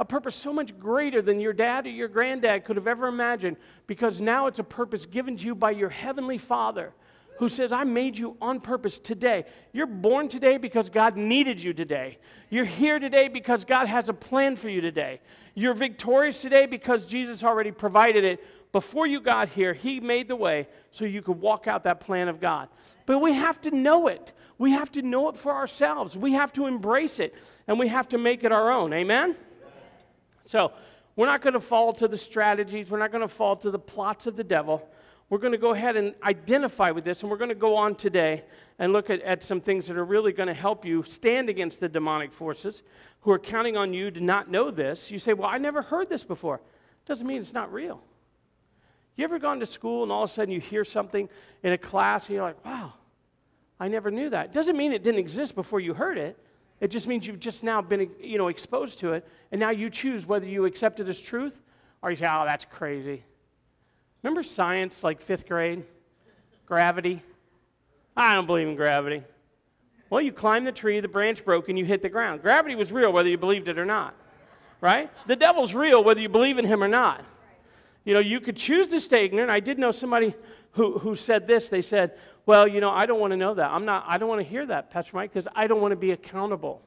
[0.00, 3.56] A purpose so much greater than your dad or your granddad could have ever imagined,
[3.86, 6.92] because now it's a purpose given to you by your heavenly Father
[7.38, 9.44] who says, I made you on purpose today.
[9.72, 12.18] You're born today because God needed you today.
[12.48, 15.20] You're here today because God has a plan for you today.
[15.54, 20.34] You're victorious today because Jesus already provided it before you got here, He made the
[20.34, 22.68] way so you could walk out that plan of God.
[23.06, 24.32] But we have to know it.
[24.64, 26.16] We have to know it for ourselves.
[26.16, 27.34] We have to embrace it,
[27.68, 28.94] and we have to make it our own.
[28.94, 29.36] Amen?
[30.46, 30.72] So,
[31.16, 33.78] we're not going to fall to the strategies, we're not going to fall to the
[33.78, 34.88] plots of the devil.
[35.28, 37.94] We're going to go ahead and identify with this, and we're going to go on
[37.94, 38.42] today
[38.78, 41.78] and look at, at some things that are really going to help you stand against
[41.78, 42.82] the demonic forces
[43.20, 45.10] who are counting on you to not know this.
[45.10, 46.62] You say, Well, I never heard this before.
[47.04, 48.00] Doesn't mean it's not real.
[49.16, 51.28] You ever gone to school and all of a sudden you hear something
[51.62, 52.94] in a class and you're like, wow,
[53.80, 54.52] I never knew that.
[54.52, 56.38] Doesn't mean it didn't exist before you heard it.
[56.80, 59.90] It just means you've just now been you know, exposed to it, and now you
[59.90, 61.60] choose whether you accept it as truth
[62.02, 63.24] or you say, oh, that's crazy.
[64.22, 65.84] Remember science, like fifth grade?
[66.66, 67.22] Gravity?
[68.16, 69.22] I don't believe in gravity.
[70.10, 72.42] Well, you climbed the tree, the branch broke, and you hit the ground.
[72.42, 74.14] Gravity was real, whether you believed it or not
[74.84, 75.10] right?
[75.26, 77.24] The devil's real whether you believe in him or not.
[78.04, 79.50] You know, you could choose to stay ignorant.
[79.50, 80.34] I did know somebody
[80.72, 81.70] who, who said this.
[81.70, 83.70] They said, Well, you know, I don't want to know that.
[83.70, 85.96] I'm not, I don't want to hear that, Pastor Mike, because I don't want to
[85.96, 86.82] be accountable.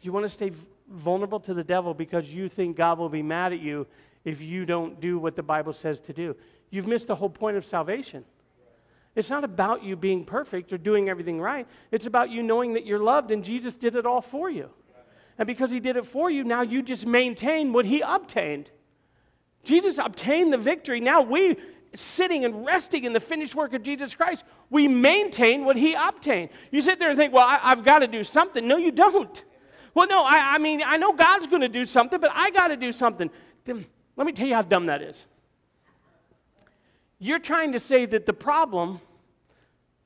[0.00, 0.52] You want to stay
[0.90, 3.86] vulnerable to the devil because you think God will be mad at you
[4.24, 6.34] if you don't do what the Bible says to do.
[6.70, 8.24] You've missed the whole point of salvation.
[9.14, 11.66] It's not about you being perfect or doing everything right.
[11.90, 14.70] It's about you knowing that you're loved and Jesus did it all for you.
[15.38, 18.70] And because he did it for you, now you just maintain what he obtained.
[19.64, 21.00] Jesus obtained the victory.
[21.00, 21.56] Now we,
[21.98, 26.50] sitting and resting in the finished work of Jesus Christ, we maintain what he obtained.
[26.70, 28.66] You sit there and think, well, I, have got to do something.
[28.66, 29.44] No, you don't.
[29.94, 32.68] Well, no, I, I mean, I know God's going to do something, but I got
[32.68, 33.30] to do something.
[33.64, 33.84] Then,
[34.16, 35.26] let me tell you how dumb that is.
[37.18, 39.00] You're trying to say that the problem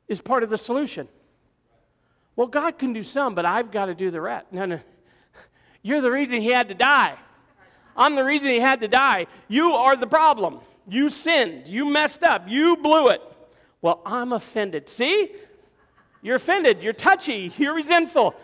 [0.09, 1.09] is part of the solution.
[2.37, 4.47] Well, God can do some, but I've got to do the rest.
[4.51, 4.81] No, no.
[5.83, 7.19] You're the reason he had to die.
[7.95, 9.27] I'm the reason he had to die.
[9.49, 10.61] You are the problem.
[10.89, 11.67] You sinned.
[11.67, 12.45] You messed up.
[12.49, 13.21] You blew it.
[13.81, 14.89] Well, I'm offended.
[14.89, 15.31] See?
[16.23, 16.83] You're offended.
[16.83, 17.53] You're touchy.
[17.57, 18.35] You're resentful.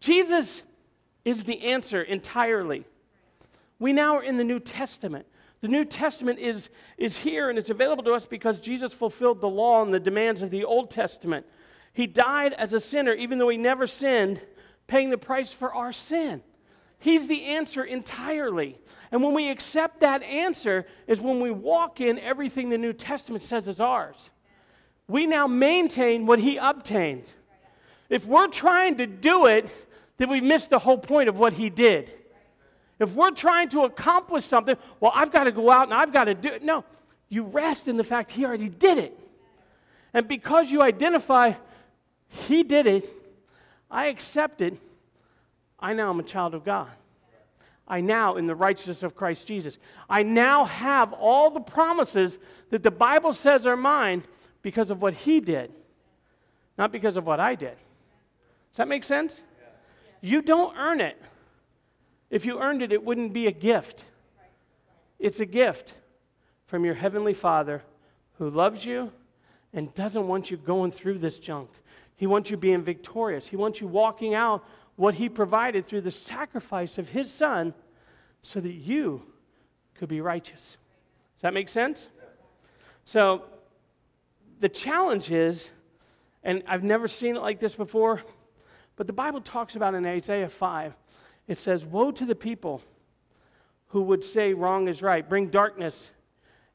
[0.00, 0.62] Jesus
[1.24, 2.84] is the answer entirely.
[3.78, 5.26] We now are in the New Testament.
[5.60, 9.48] The New Testament is, is here and it's available to us because Jesus fulfilled the
[9.48, 11.46] law and the demands of the Old Testament.
[11.92, 14.40] He died as a sinner, even though he never sinned,
[14.86, 16.42] paying the price for our sin.
[17.02, 18.78] He's the answer entirely.
[19.10, 23.42] And when we accept that answer, is when we walk in everything the New Testament
[23.42, 24.30] says is ours.
[25.08, 27.24] We now maintain what he obtained.
[28.08, 29.68] If we're trying to do it,
[30.18, 32.12] then we miss the whole point of what he did.
[33.00, 36.24] If we're trying to accomplish something, well, I've got to go out and I've got
[36.24, 36.62] to do it.
[36.62, 36.84] No,
[37.28, 39.18] you rest in the fact he already did it.
[40.14, 41.54] And because you identify
[42.28, 43.12] he did it,
[43.90, 44.78] I accept it,
[45.82, 46.88] I now am a child of God.
[47.88, 49.76] I now, in the righteousness of Christ Jesus,
[50.08, 52.38] I now have all the promises
[52.70, 54.22] that the Bible says are mine
[54.62, 55.72] because of what he did,
[56.78, 57.76] not because of what I did.
[58.70, 59.42] Does that make sense?
[60.20, 61.20] You don't earn it.
[62.30, 64.04] If you earned it, it wouldn't be a gift.
[65.18, 65.92] It's a gift
[66.66, 67.82] from your Heavenly Father
[68.38, 69.12] who loves you
[69.74, 71.68] and doesn't want you going through this junk.
[72.16, 73.46] He wants you being victorious.
[73.48, 74.64] He wants you walking out
[74.96, 77.74] what He provided through the sacrifice of His Son
[78.42, 79.22] so that you
[79.94, 80.76] could be righteous.
[81.36, 82.08] Does that make sense?
[83.04, 83.44] So,
[84.60, 85.70] the challenge is,
[86.44, 88.22] and I've never seen it like this before,
[88.96, 90.94] but the Bible talks about in Isaiah 5,
[91.48, 92.82] it says, Woe to the people
[93.88, 96.10] who would say wrong is right, bring darkness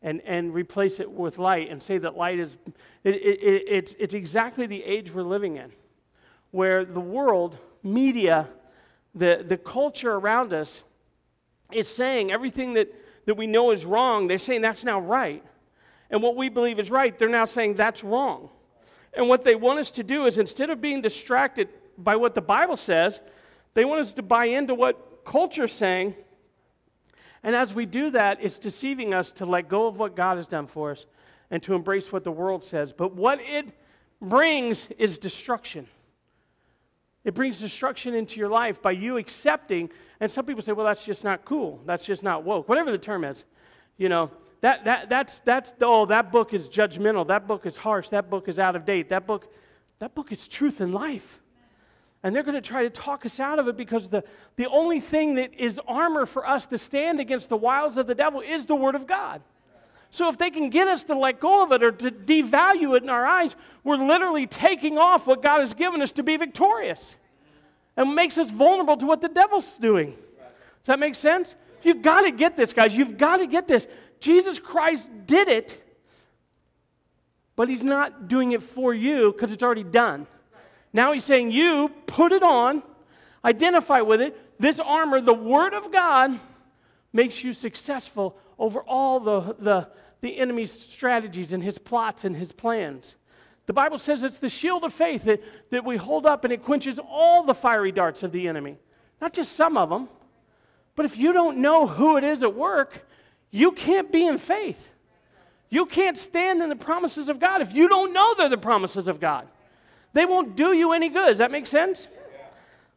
[0.02, 2.58] and, and replace it with light and say that light is.
[3.04, 5.72] It, it, it, it's, it's exactly the age we're living in,
[6.52, 8.48] where the world, media,
[9.16, 10.84] the, the culture around us
[11.72, 12.94] is saying everything that,
[13.26, 15.44] that we know is wrong, they're saying that's now right.
[16.10, 18.50] And what we believe is right, they're now saying that's wrong.
[19.14, 22.42] And what they want us to do is instead of being distracted by what the
[22.42, 23.22] Bible says.
[23.74, 26.16] They want us to buy into what culture's saying.
[27.44, 30.48] And as we do that, it's deceiving us to let go of what God has
[30.48, 31.06] done for us
[31.50, 32.94] and to embrace what the world says.
[32.94, 33.68] But what it
[34.22, 35.88] brings is destruction.
[37.28, 39.90] It brings destruction into your life by you accepting,
[40.22, 41.82] and some people say, well, that's just not cool.
[41.86, 42.70] That's just not woke.
[42.70, 43.44] Whatever the term is.
[43.98, 47.28] You know, that, that, that's, that's, oh, that book is judgmental.
[47.28, 48.08] That book is harsh.
[48.10, 49.10] That book is out of date.
[49.10, 49.52] That book,
[50.00, 51.42] that book is truth and life.
[52.24, 54.24] And they're going to try to talk us out of it because the,
[54.56, 58.16] the only thing that is armor for us to stand against the wiles of the
[58.16, 59.42] devil is the Word of God.
[60.10, 63.04] So if they can get us to let go of it or to devalue it
[63.04, 67.18] in our eyes, we're literally taking off what God has given us to be victorious.
[67.96, 70.12] And makes us vulnerable to what the devil's doing.
[70.12, 71.56] Does that make sense?
[71.84, 72.96] You've got to get this, guys.
[72.96, 73.88] You've got to get this.
[74.20, 75.84] Jesus Christ did it,
[77.56, 80.28] but he's not doing it for you because it's already done.
[80.94, 82.84] Now he's saying, You put it on,
[83.44, 84.60] identify with it.
[84.60, 86.40] This armor, the Word of God,
[87.14, 89.88] makes you successful over all the, the,
[90.22, 93.16] the enemy's strategies and his plots and his plans.
[93.68, 96.64] The Bible says it's the shield of faith that, that we hold up and it
[96.64, 98.78] quenches all the fiery darts of the enemy,
[99.22, 100.10] not just some of them.
[100.96, 103.06] But if you don't know who it is at work,
[103.52, 104.90] you can't be in faith.
[105.70, 109.08] You can't stand in the promises of God if you don't know they're the promises
[109.08, 109.48] of God.
[110.14, 111.28] They won't do you any good.
[111.28, 112.08] Does that make sense?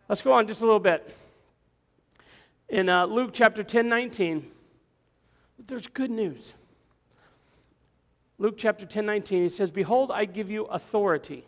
[0.08, 1.14] Let's go on just a little bit.
[2.68, 4.50] In uh, Luke chapter 10 19,
[5.66, 6.54] there's good news.
[8.38, 11.44] Luke chapter 10 19, it says, Behold, I give you authority.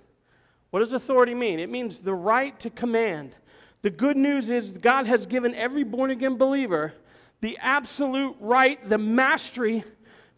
[0.71, 1.59] What does authority mean?
[1.59, 3.37] It means the right to command,
[3.83, 6.95] The good news is God has given every born again believer
[7.41, 9.85] the absolute right, the mastery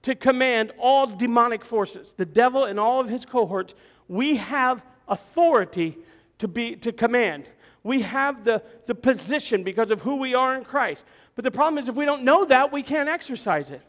[0.03, 2.15] to command all demonic forces.
[2.17, 3.75] The devil and all of his cohorts,
[4.09, 5.99] we have authority
[6.39, 7.49] to, be, to command.
[7.85, 11.05] We have the, the position because of who we are in Christ.
[11.37, 13.83] But the problem is, if we don't know that, we can't exercise it.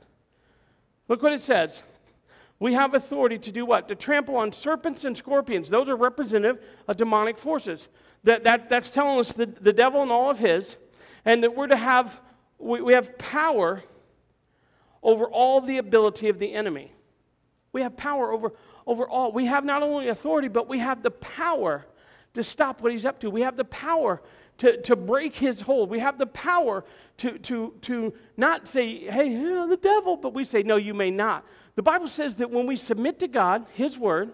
[1.07, 1.81] Look what it says.
[2.59, 3.87] We have authority to do what?
[3.87, 5.69] To trample on serpents and scorpions.
[5.69, 7.87] Those are representative of demonic forces.
[8.25, 10.77] That, that, that's telling us the, the devil and all of his,
[11.23, 12.19] and that we're to have,
[12.59, 13.81] we, we have power
[15.01, 16.91] over all the ability of the enemy.
[17.71, 18.53] We have power over,
[18.87, 19.31] over all.
[19.31, 21.85] We have not only authority, but we have the power
[22.35, 23.29] to stop what he's up to.
[23.29, 24.21] We have the power
[24.57, 25.89] to, to break his hold.
[25.89, 26.85] We have the power
[27.17, 31.45] to, to, to not say, hey, the devil, but we say, no, you may not.
[31.75, 34.31] The Bible says that when we submit to God, his word,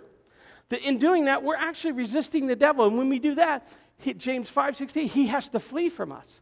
[0.70, 2.86] that in doing that, we're actually resisting the devil.
[2.86, 6.42] And when we do that, he, James 5 16, he has to flee from us.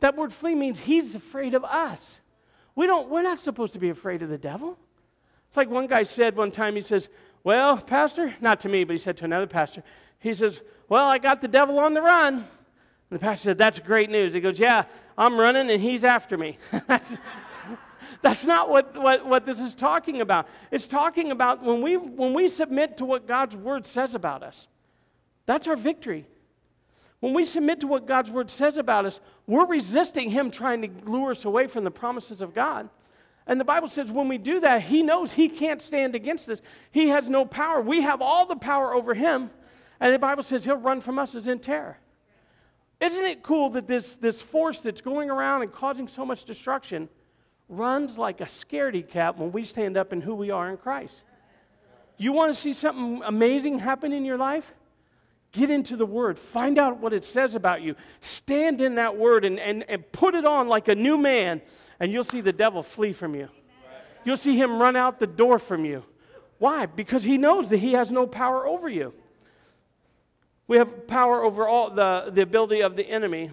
[0.00, 2.20] That word flee means he's afraid of us.
[2.74, 4.78] We don't, we're not supposed to be afraid of the devil.
[5.48, 7.08] It's like one guy said one time, he says,
[7.44, 9.82] Well, Pastor, not to me, but he said to another pastor,
[10.24, 12.34] he says, Well, I got the devil on the run.
[12.36, 12.46] And
[13.10, 14.32] the pastor said, That's great news.
[14.32, 14.84] He goes, Yeah,
[15.18, 16.56] I'm running and he's after me.
[18.22, 20.48] That's not what, what, what this is talking about.
[20.70, 24.66] It's talking about when we, when we submit to what God's word says about us.
[25.44, 26.26] That's our victory.
[27.20, 30.88] When we submit to what God's word says about us, we're resisting Him trying to
[31.04, 32.88] lure us away from the promises of God.
[33.46, 36.62] And the Bible says when we do that, He knows He can't stand against us.
[36.92, 37.82] He has no power.
[37.82, 39.50] We have all the power over Him.
[40.00, 41.98] And the Bible says He'll run from us as in terror.
[43.00, 47.08] Isn't it cool that this, this force that's going around and causing so much destruction
[47.68, 51.24] runs like a scaredy cat when we stand up in who we are in Christ?
[52.16, 54.72] You want to see something amazing happen in your life?
[55.52, 56.38] Get into the Word.
[56.38, 57.94] Find out what it says about you.
[58.20, 61.60] Stand in that Word and, and, and put it on like a new man,
[62.00, 63.48] and you'll see the devil flee from you.
[64.24, 66.04] You'll see him run out the door from you.
[66.58, 66.86] Why?
[66.86, 69.12] Because he knows that he has no power over you.
[70.66, 73.50] We have power over all the, the ability of the enemy.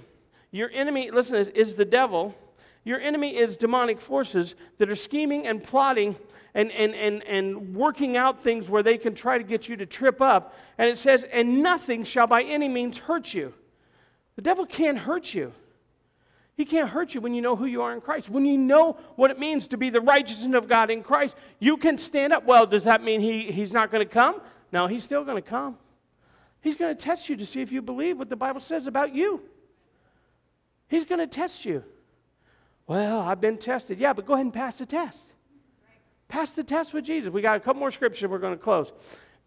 [0.52, 2.36] Your enemy, listen, is, is the devil.
[2.84, 6.16] Your enemy is demonic forces that are scheming and plotting
[6.54, 9.86] and, and, and, and working out things where they can try to get you to
[9.86, 10.56] trip up.
[10.78, 13.54] And it says, and nothing shall by any means hurt you.
[14.36, 15.54] The devil can't hurt you.
[16.58, 18.30] He can't hurt you when you know who you are in Christ.
[18.30, 21.78] When you know what it means to be the righteousness of God in Christ, you
[21.78, 22.46] can stand up.
[22.46, 24.42] Well, does that mean he, he's not going to come?
[24.72, 25.78] No, he's still going to come.
[26.62, 29.14] He's going to test you to see if you believe what the Bible says about
[29.14, 29.42] you.
[30.88, 31.84] He's going to test you.
[32.88, 34.00] Well, I've been tested.
[34.00, 35.34] Yeah, but go ahead and pass the test.
[36.28, 37.32] Pass the test with Jesus.
[37.32, 38.94] We got a couple more scriptures we're going to close.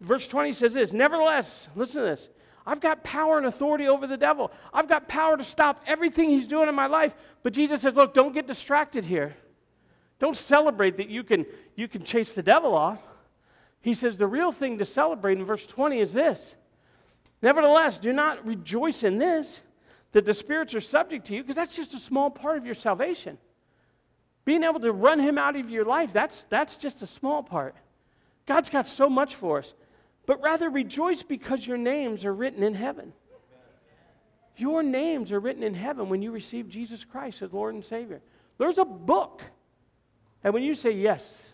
[0.01, 2.29] Verse 20 says this Nevertheless, listen to this.
[2.67, 4.51] I've got power and authority over the devil.
[4.73, 7.13] I've got power to stop everything he's doing in my life.
[7.43, 9.35] But Jesus says, Look, don't get distracted here.
[10.19, 12.99] Don't celebrate that you can, you can chase the devil off.
[13.81, 16.55] He says, The real thing to celebrate in verse 20 is this
[17.41, 19.61] Nevertheless, do not rejoice in this,
[20.11, 22.75] that the spirits are subject to you, because that's just a small part of your
[22.75, 23.37] salvation.
[24.45, 27.75] Being able to run him out of your life, that's, that's just a small part.
[28.45, 29.73] God's got so much for us.
[30.25, 33.13] But rather rejoice because your names are written in heaven.
[34.57, 38.21] Your names are written in heaven when you receive Jesus Christ as Lord and Savior.
[38.57, 39.43] There's a book.
[40.43, 41.51] And when you say, Yes,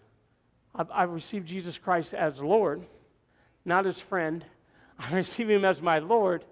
[0.75, 2.85] I've, I've received Jesus Christ as Lord,
[3.65, 4.45] not as friend,
[5.01, 6.45] I receive him as my Lord.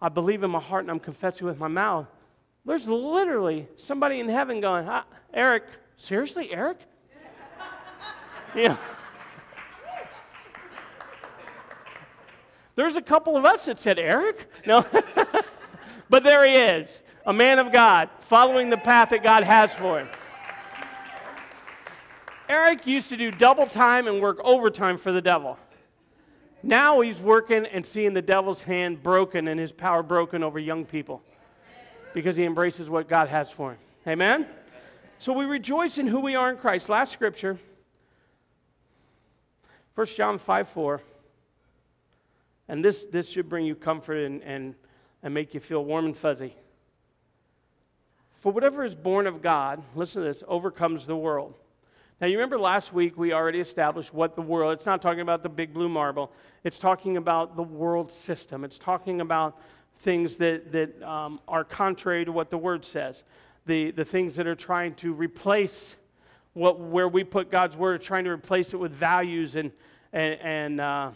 [0.00, 2.06] I believe in my heart and I'm confessing with my mouth.
[2.64, 5.64] There's literally somebody in heaven going, ah, Eric,
[5.96, 6.78] seriously, Eric?
[8.54, 8.76] yeah.
[12.74, 14.48] There's a couple of us that said, Eric?
[14.66, 14.86] No.
[16.10, 16.88] but there he is,
[17.26, 20.08] a man of God, following the path that God has for him.
[22.48, 25.58] Eric used to do double time and work overtime for the devil.
[26.68, 30.84] Now he's working and seeing the devil's hand broken and his power broken over young
[30.84, 31.22] people
[32.12, 33.78] because he embraces what God has for him.
[34.06, 34.46] Amen?
[35.18, 36.90] So we rejoice in who we are in Christ.
[36.90, 37.58] Last scripture,
[39.94, 41.00] 1 John 5 4.
[42.68, 44.74] And this, this should bring you comfort and, and,
[45.22, 46.54] and make you feel warm and fuzzy.
[48.40, 51.54] For whatever is born of God, listen to this, overcomes the world.
[52.20, 55.44] Now, you remember last week we already established what the world, it's not talking about
[55.44, 56.32] the big blue marble,
[56.64, 58.64] it's talking about the world system.
[58.64, 59.56] It's talking about
[60.00, 63.22] things that, that um, are contrary to what the word says,
[63.66, 65.94] the, the things that are trying to replace
[66.54, 69.70] what, where we put God's word, trying to replace it with values and,
[70.12, 71.10] and, and uh,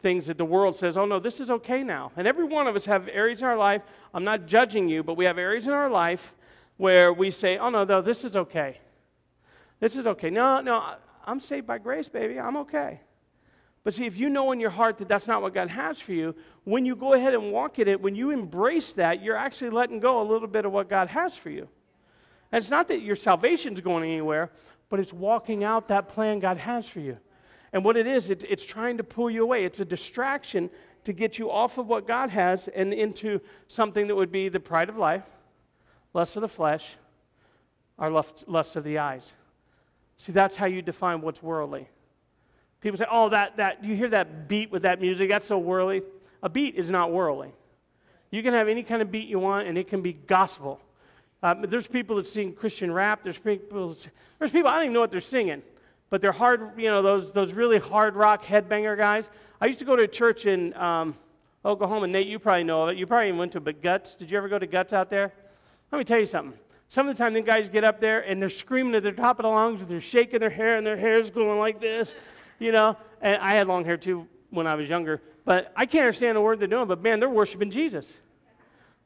[0.00, 2.10] things that the world says, oh no, this is okay now.
[2.16, 3.82] And every one of us have areas in our life.
[4.12, 6.34] I'm not judging you, but we have areas in our life
[6.76, 8.78] where we say, oh no, no, this is okay.
[9.84, 10.30] This is okay.
[10.30, 10.94] No, no,
[11.26, 12.40] I'm saved by grace, baby.
[12.40, 13.02] I'm okay.
[13.82, 16.14] But see, if you know in your heart that that's not what God has for
[16.14, 19.68] you, when you go ahead and walk in it, when you embrace that, you're actually
[19.68, 21.68] letting go a little bit of what God has for you.
[22.50, 24.50] And it's not that your salvation's going anywhere,
[24.88, 27.18] but it's walking out that plan God has for you.
[27.74, 29.66] And what it is, it, it's trying to pull you away.
[29.66, 30.70] It's a distraction
[31.04, 34.60] to get you off of what God has and into something that would be the
[34.60, 35.24] pride of life,
[36.14, 36.96] lust of the flesh,
[37.98, 39.34] or lust, lust of the eyes.
[40.16, 41.88] See, that's how you define what's worldly.
[42.80, 45.30] People say, oh, that, that, you hear that beat with that music?
[45.30, 46.02] That's so worldly.
[46.42, 47.52] A beat is not worldly.
[48.30, 50.80] You can have any kind of beat you want, and it can be gospel.
[51.42, 53.22] Uh, there's people that sing Christian rap.
[53.22, 53.96] There's people,
[54.38, 55.62] there's people, I don't even know what they're singing,
[56.10, 59.30] but they're hard, you know, those, those really hard rock headbanger guys.
[59.60, 61.16] I used to go to a church in um,
[61.64, 62.06] Oklahoma.
[62.06, 62.96] Nate, you probably know of it.
[62.96, 64.14] You probably went to, but Guts.
[64.14, 65.32] Did you ever go to Guts out there?
[65.90, 66.58] Let me tell you something.
[66.88, 69.38] Some of the time, the guys get up there and they're screaming at the top
[69.38, 72.14] of the lungs, they're shaking their hair, and their hair's going like this
[72.58, 72.96] you know.
[73.20, 76.40] And I had long hair too when I was younger, but I can't understand the
[76.40, 76.86] word they're doing.
[76.86, 78.20] But man, they're worshiping Jesus.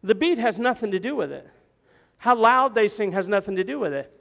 [0.02, 1.48] The beat has nothing to do with it.
[2.18, 4.12] How loud they sing has nothing to do with it.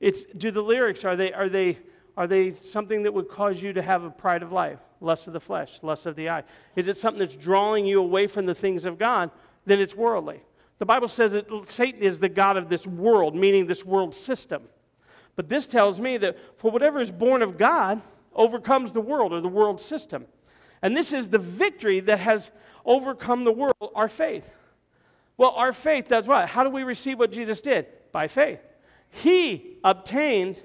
[0.00, 1.78] It's do the lyrics are they are they
[2.16, 5.32] are they something that would cause you to have a pride of life, lust of
[5.32, 6.44] the flesh, lust of the eye?
[6.76, 9.30] Is it something that's drawing you away from the things of God?
[9.66, 10.40] Then it's worldly.
[10.78, 14.62] The Bible says that Satan is the God of this world, meaning this world system.
[15.34, 18.00] But this tells me that for whatever is born of God,
[18.34, 20.26] overcomes the world or the world system.
[20.82, 22.50] And this is the victory that has
[22.84, 24.48] overcome the world, our faith.
[25.36, 26.48] Well, our faith does what?
[26.48, 27.86] How do we receive what Jesus did?
[28.12, 28.60] By faith.
[29.10, 30.62] He obtained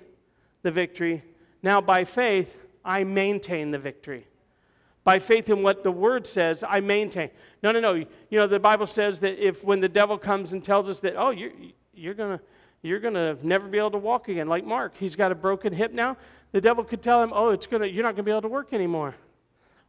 [0.61, 1.23] the victory.
[1.61, 4.27] Now, by faith, I maintain the victory.
[5.03, 7.29] By faith in what the word says, I maintain.
[7.61, 7.93] No, no, no.
[7.93, 11.15] You know, the Bible says that if when the devil comes and tells us that,
[11.17, 11.51] oh, you're,
[11.93, 12.43] you're going to
[12.83, 14.47] you're going to never be able to walk again.
[14.47, 16.17] Like Mark, he's got a broken hip now.
[16.51, 18.49] The devil could tell him, oh, it's gonna, you're not going to be able to
[18.49, 19.15] work anymore.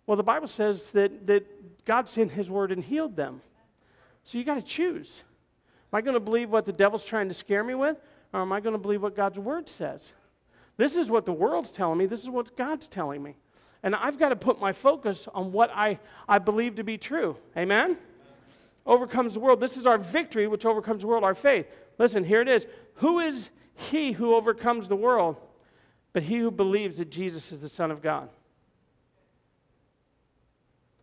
[0.06, 3.40] Well, the Bible says that, that God sent his word and healed them.
[4.22, 5.22] So you got to choose.
[5.92, 8.00] Am I going to believe what the devil's trying to scare me with,
[8.32, 10.14] or am I going to believe what God's word says?
[10.76, 12.06] This is what the world's telling me.
[12.06, 13.36] This is what God's telling me.
[13.84, 17.36] And I've got to put my focus on what I, I believe to be true.
[17.56, 17.96] Amen?
[18.84, 19.60] Overcomes the world.
[19.60, 21.66] This is our victory, which overcomes the world, our faith.
[21.98, 22.66] Listen, here it is.
[22.94, 25.36] Who is he who overcomes the world?
[26.14, 28.30] but he who believes that Jesus is the Son of God.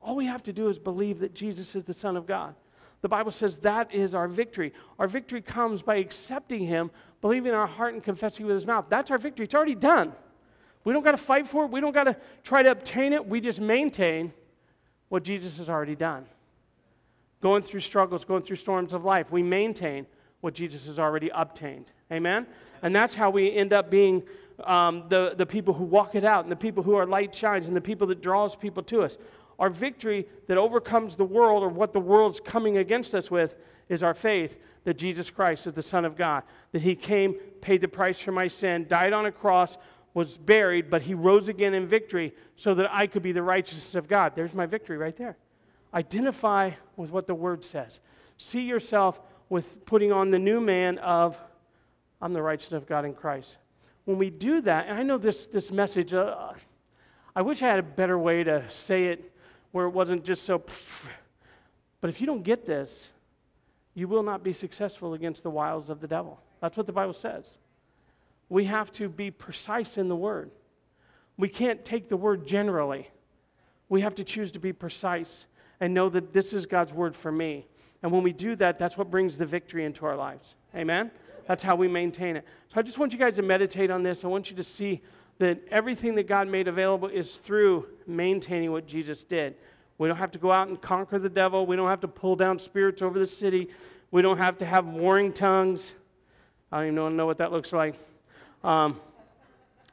[0.01, 2.55] All we have to do is believe that Jesus is the Son of God.
[3.01, 4.73] The Bible says that is our victory.
[4.97, 8.85] Our victory comes by accepting Him, believing in our heart, and confessing with His mouth.
[8.89, 9.45] That's our victory.
[9.45, 10.13] It's already done.
[10.83, 11.71] We don't got to fight for it.
[11.71, 13.25] We don't got to try to obtain it.
[13.25, 14.33] We just maintain
[15.09, 16.25] what Jesus has already done.
[17.41, 20.05] Going through struggles, going through storms of life, we maintain
[20.41, 21.91] what Jesus has already obtained.
[22.11, 22.47] Amen?
[22.81, 24.23] And that's how we end up being
[24.63, 27.67] um, the, the people who walk it out and the people who are light shines
[27.67, 29.17] and the people that draws people to us.
[29.59, 33.55] Our victory that overcomes the world or what the world's coming against us with
[33.89, 37.81] is our faith that Jesus Christ is the Son of God, that He came, paid
[37.81, 39.77] the price for my sin, died on a cross,
[40.13, 43.95] was buried, but He rose again in victory so that I could be the righteousness
[43.95, 44.33] of God.
[44.35, 45.37] There's my victory right there.
[45.93, 47.99] Identify with what the Word says.
[48.37, 51.39] See yourself with putting on the new man of,
[52.21, 53.57] I'm the righteousness of God in Christ
[54.05, 56.51] when we do that, and I know this, this message, uh,
[57.35, 59.31] I wish I had a better way to say it
[59.71, 60.63] where it wasn't just so,
[62.01, 63.09] but if you don't get this,
[63.93, 66.41] you will not be successful against the wiles of the devil.
[66.61, 67.57] That's what the Bible says.
[68.51, 70.51] We have to be precise in the word.
[71.37, 73.09] We can't take the word generally.
[73.87, 75.45] We have to choose to be precise
[75.79, 77.65] and know that this is God's word for me.
[78.03, 80.55] And when we do that, that's what brings the victory into our lives.
[80.75, 81.11] Amen?
[81.47, 82.43] That's how we maintain it.
[82.67, 84.25] So I just want you guys to meditate on this.
[84.25, 85.01] I want you to see
[85.37, 89.55] that everything that God made available is through maintaining what Jesus did.
[89.97, 91.65] We don't have to go out and conquer the devil.
[91.65, 93.69] We don't have to pull down spirits over the city.
[94.11, 95.93] We don't have to have warring tongues.
[96.69, 97.95] I don't even know what that looks like.
[98.63, 98.99] Um,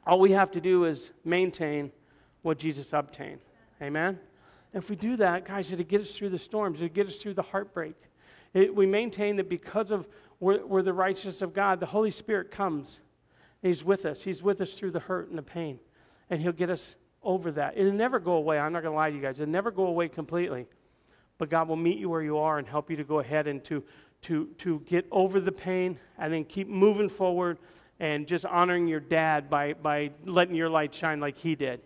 [0.05, 1.91] all we have to do is maintain
[2.41, 3.41] what Jesus obtained.
[3.81, 4.19] Amen?
[4.73, 7.33] If we do that, guys, it'll get us through the storms, it'll get us through
[7.33, 7.95] the heartbreak.
[8.53, 10.07] It, we maintain that because of
[10.39, 12.99] we're, we're the righteousness of God, the Holy Spirit comes.
[13.61, 14.21] He's with us.
[14.21, 15.79] He's with us through the hurt and the pain.
[16.29, 17.77] And He'll get us over that.
[17.77, 18.57] It'll never go away.
[18.57, 19.39] I'm not going to lie to you guys.
[19.39, 20.65] It'll never go away completely.
[21.37, 23.63] But God will meet you where you are and help you to go ahead and
[23.65, 23.83] to,
[24.23, 27.57] to, to get over the pain and then keep moving forward
[27.99, 31.81] and just honoring your dad by, by letting your light shine like he did.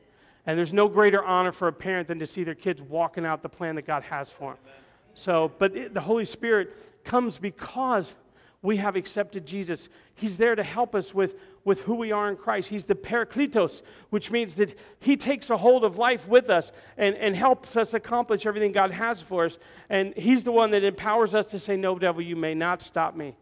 [0.46, 3.42] And there's no greater honor for a parent than to see their kids walking out
[3.42, 4.74] the plan that God has for them.
[5.14, 8.16] So, but it, the Holy Spirit comes because
[8.62, 9.90] we have accepted Jesus.
[10.16, 11.36] He's there to help us with,
[11.66, 12.70] with who we are in Christ.
[12.70, 17.16] He's the Parakletos, which means that He takes a hold of life with us and,
[17.16, 19.58] and helps us accomplish everything God has for us.
[19.90, 23.16] And He's the one that empowers us to say, No, devil, you may not stop
[23.16, 23.36] me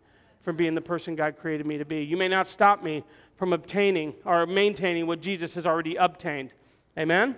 [0.43, 2.03] from being the person God created me to be.
[2.03, 3.03] You may not stop me
[3.35, 6.53] from obtaining or maintaining what Jesus has already obtained.
[6.97, 7.29] Amen?
[7.29, 7.35] Amen.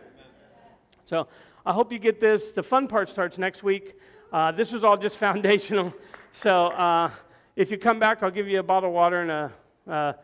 [1.06, 1.28] So
[1.66, 2.52] I hope you get this.
[2.52, 3.98] The fun part starts next week.
[4.32, 5.94] Uh, this was all just foundational.
[6.32, 7.12] So, uh,
[7.56, 9.52] if you come back, I'll give you a bottle of water and a,
[9.86, 10.16] a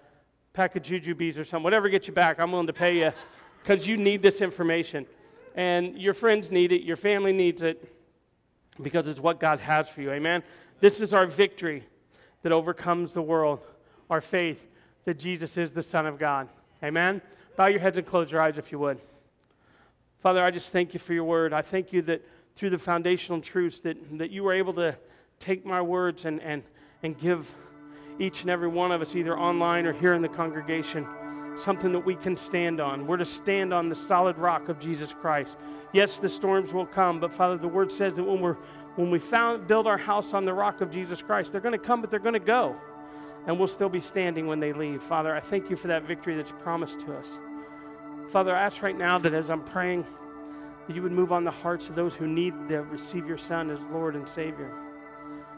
[0.53, 1.63] pack of jujubes or something.
[1.63, 3.11] Whatever gets you back, I'm willing to pay you
[3.61, 5.05] because you need this information.
[5.53, 7.95] And your friends need it, your family needs it
[8.81, 10.11] because it's what God has for you.
[10.11, 10.41] Amen?
[10.79, 11.85] This is our victory
[12.43, 13.59] that overcomes the world,
[14.09, 14.67] our faith
[15.05, 16.49] that Jesus is the Son of God.
[16.83, 17.21] Amen?
[17.55, 18.99] Bow your heads and close your eyes if you would.
[20.21, 21.53] Father, I just thank you for your word.
[21.53, 22.25] I thank you that
[22.55, 24.97] through the foundational truths that, that you were able to
[25.39, 26.63] take my words and, and
[27.03, 27.51] and give
[28.19, 31.07] each and every one of us, either online or here in the congregation,
[31.55, 33.07] something that we can stand on.
[33.07, 35.57] We're to stand on the solid rock of Jesus Christ.
[35.93, 38.57] Yes, the storms will come, but Father, the word says that when we're
[38.99, 41.83] when we found, build our house on the rock of Jesus Christ, they're going to
[41.83, 42.75] come, but they're going to go.
[43.47, 45.01] And we'll still be standing when they leave.
[45.01, 47.39] Father, I thank you for that victory that's promised to us.
[48.29, 50.05] Father, I ask right now that as I'm praying,
[50.87, 53.69] that you would move on the hearts of those who need to receive your Son
[53.69, 54.71] as Lord and Savior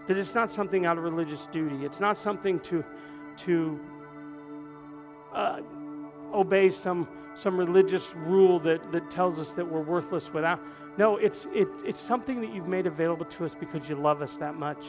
[0.08, 1.86] that it's not something out of religious duty.
[1.86, 2.84] It's not something to,
[3.38, 3.80] to
[5.34, 5.62] uh,
[6.34, 10.60] obey some, some religious rule that, that tells us that we're worthless without.
[10.98, 14.38] No, it's, it, it's something that you've made available to us because you love us
[14.38, 14.84] that much.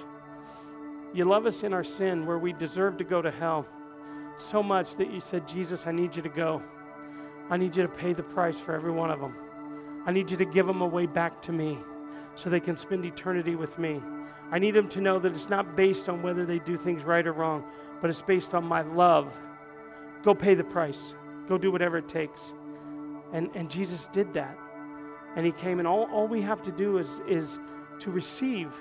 [1.14, 3.66] You love us in our sin where we deserve to go to hell
[4.36, 6.62] so much that you said, Jesus, I need you to go.
[7.50, 9.34] I need you to pay the price for every one of them.
[10.06, 11.78] I need you to give them a way back to me
[12.34, 14.00] so they can spend eternity with me.
[14.50, 17.26] I need them to know that it's not based on whether they do things right
[17.26, 17.64] or wrong,
[18.00, 19.32] but it's based on my love.
[20.24, 21.14] Go pay the price,
[21.48, 22.52] go do whatever it takes.
[23.32, 24.58] And, and Jesus did that.
[25.36, 27.58] And he came, and all, all we have to do is, is
[28.00, 28.72] to receive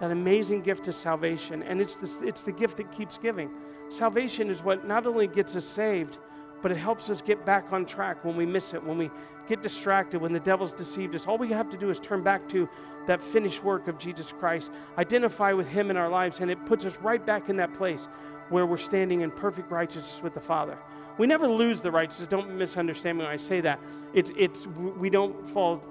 [0.00, 1.62] that amazing gift of salvation.
[1.62, 3.50] And it's it's the gift that keeps giving.
[3.88, 6.18] Salvation is what not only gets us saved,
[6.62, 9.10] but it helps us get back on track when we miss it, when we
[9.48, 11.26] get distracted, when the devil's deceived us.
[11.26, 12.68] All we have to do is turn back to
[13.06, 16.84] that finished work of Jesus Christ, identify with him in our lives, and it puts
[16.84, 18.08] us right back in that place
[18.50, 20.78] where we're standing in perfect righteousness with the Father.
[21.20, 22.28] We never lose the righteousness.
[22.28, 23.78] Don't misunderstand me when I say that.
[24.14, 25.82] It's, it's, we don't fall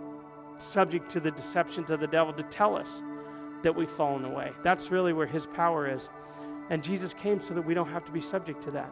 [0.58, 3.04] subject to the deceptions of the devil to tell us
[3.62, 4.54] that we've fallen away.
[4.64, 6.10] That's really where his power is.
[6.72, 8.92] And Jesus came so that we don't have to be subject to that.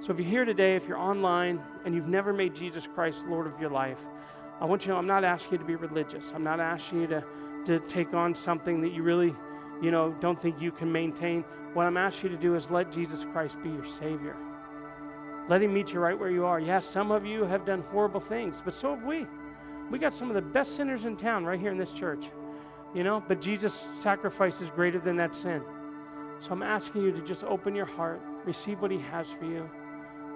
[0.00, 3.46] So if you're here today, if you're online and you've never made Jesus Christ Lord
[3.46, 4.00] of your life,
[4.60, 6.32] I want you to know I'm not asking you to be religious.
[6.34, 7.24] I'm not asking you to,
[7.66, 9.36] to take on something that you really,
[9.80, 11.44] you know, don't think you can maintain.
[11.74, 14.34] What I'm asking you to do is let Jesus Christ be your Savior.
[15.50, 16.58] Let Him meet you right where you are.
[16.58, 19.26] Yes, some of you have done horrible things, but so have we.
[19.90, 22.24] We got some of the best sinners in town right here in this church,
[22.94, 25.62] you know, but Jesus' sacrifice is greater than that sin.
[26.38, 29.68] So I'm asking you to just open your heart, receive what He has for you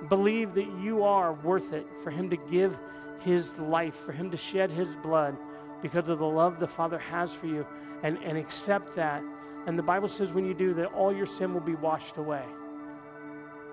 [0.09, 2.79] Believe that you are worth it for Him to give
[3.21, 5.37] His life, for Him to shed His blood
[5.81, 7.67] because of the love the Father has for you,
[8.03, 9.23] and, and accept that.
[9.67, 12.45] And the Bible says when you do that, all your sin will be washed away.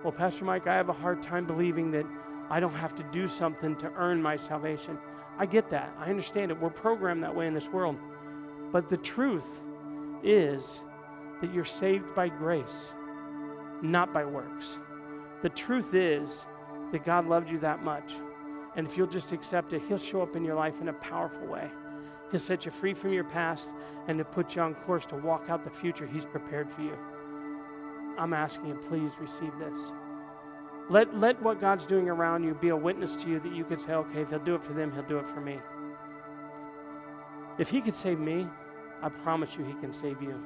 [0.04, 2.06] Well, Pastor Mike, I have a hard time believing that
[2.49, 4.97] I don't have to do something to earn my salvation.
[5.38, 5.95] I get that.
[5.99, 6.60] I understand it.
[6.60, 7.97] We're programmed that way in this world.
[8.72, 9.62] But the truth
[10.24, 10.82] is
[11.39, 12.93] that you're saved by grace,
[13.84, 14.80] not by works.
[15.43, 16.45] The truth is
[16.91, 18.14] that God loved you that much.
[18.76, 21.45] And if you'll just accept it, He'll show up in your life in a powerful
[21.45, 21.70] way.
[22.32, 23.68] He'll set you free from your past
[24.08, 26.97] and to put you on course to walk out the future He's prepared for you.
[28.22, 29.80] I'm asking you, please receive this.
[30.89, 33.82] Let, let what God's doing around you be a witness to you that you could
[33.82, 35.59] say, okay, if He'll do it for them, He'll do it for me.
[37.57, 38.47] If He could save me,
[39.01, 40.39] I promise you He can save you.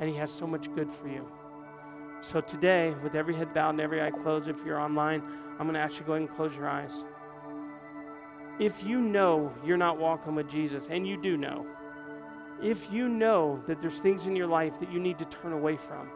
[0.00, 1.28] And He has so much good for you.
[2.22, 5.22] So today, with every head bowed and every eye closed, if you're online,
[5.58, 7.04] I'm going to ask you to go ahead and close your eyes.
[8.58, 11.66] If you know you're not walking with Jesus, and you do know,
[12.62, 15.76] if you know that there's things in your life that you need to turn away
[15.76, 16.08] from,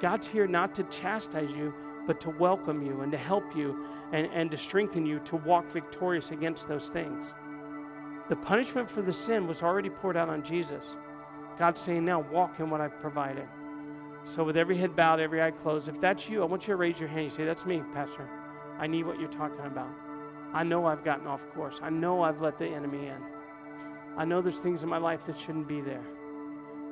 [0.00, 1.72] God's here not to chastise you,
[2.06, 5.70] but to welcome you and to help you and, and to strengthen you to walk
[5.70, 7.32] victorious against those things.
[8.28, 10.84] The punishment for the sin was already poured out on Jesus.
[11.58, 13.46] God's saying, now walk in what I've provided.
[14.24, 16.76] So, with every head bowed, every eye closed, if that's you, I want you to
[16.76, 17.24] raise your hand.
[17.24, 18.28] You say, That's me, Pastor.
[18.78, 19.90] I need what you're talking about.
[20.52, 21.80] I know I've gotten off course.
[21.82, 23.18] I know I've let the enemy in.
[24.16, 26.04] I know there's things in my life that shouldn't be there.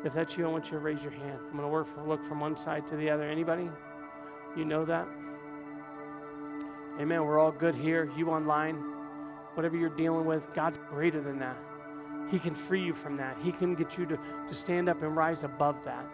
[0.05, 1.39] If that's you, I want you to raise your hand.
[1.51, 3.25] I'm going to look from one side to the other.
[3.25, 3.71] Anybody?
[4.57, 5.07] You know that?
[6.99, 7.25] Amen.
[7.25, 8.11] We're all good here.
[8.17, 8.77] You online,
[9.55, 11.57] whatever you're dealing with, God's greater than that.
[12.31, 13.37] He can free you from that.
[13.43, 16.07] He can get you to, to stand up and rise above that.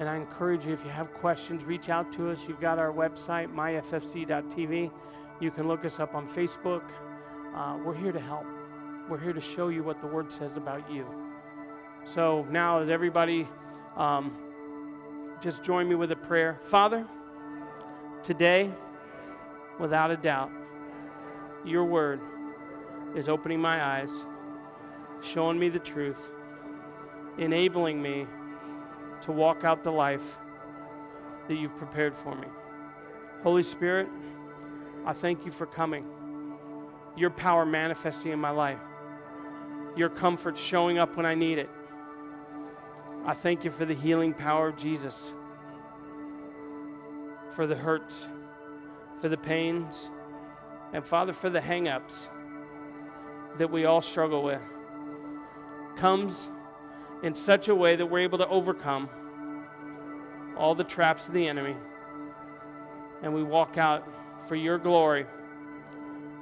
[0.00, 2.38] And I encourage you, if you have questions, reach out to us.
[2.48, 4.90] You've got our website, myffc.tv.
[5.40, 6.82] You can look us up on Facebook.
[7.54, 8.46] Uh, we're here to help.
[9.08, 11.27] We're here to show you what the Word says about you.
[12.08, 13.46] So now, as everybody
[13.94, 14.34] um,
[15.42, 16.58] just join me with a prayer.
[16.62, 17.06] Father,
[18.22, 18.72] today,
[19.78, 20.50] without a doubt,
[21.66, 22.18] your Word
[23.14, 24.24] is opening my eyes,
[25.20, 26.16] showing me the truth,
[27.36, 28.26] enabling me
[29.20, 30.38] to walk out the life
[31.46, 32.48] that you've prepared for me.
[33.42, 34.08] Holy Spirit,
[35.04, 36.06] I thank you for coming.
[37.18, 38.80] Your power manifesting in my life.
[39.94, 41.68] Your comfort showing up when I need it.
[43.28, 45.34] I thank you for the healing power of Jesus,
[47.54, 48.26] for the hurts,
[49.20, 50.08] for the pains,
[50.94, 52.26] and Father, for the hang ups
[53.58, 54.62] that we all struggle with.
[55.96, 56.48] Comes
[57.22, 59.10] in such a way that we're able to overcome
[60.56, 61.76] all the traps of the enemy
[63.22, 64.08] and we walk out
[64.46, 65.26] for your glory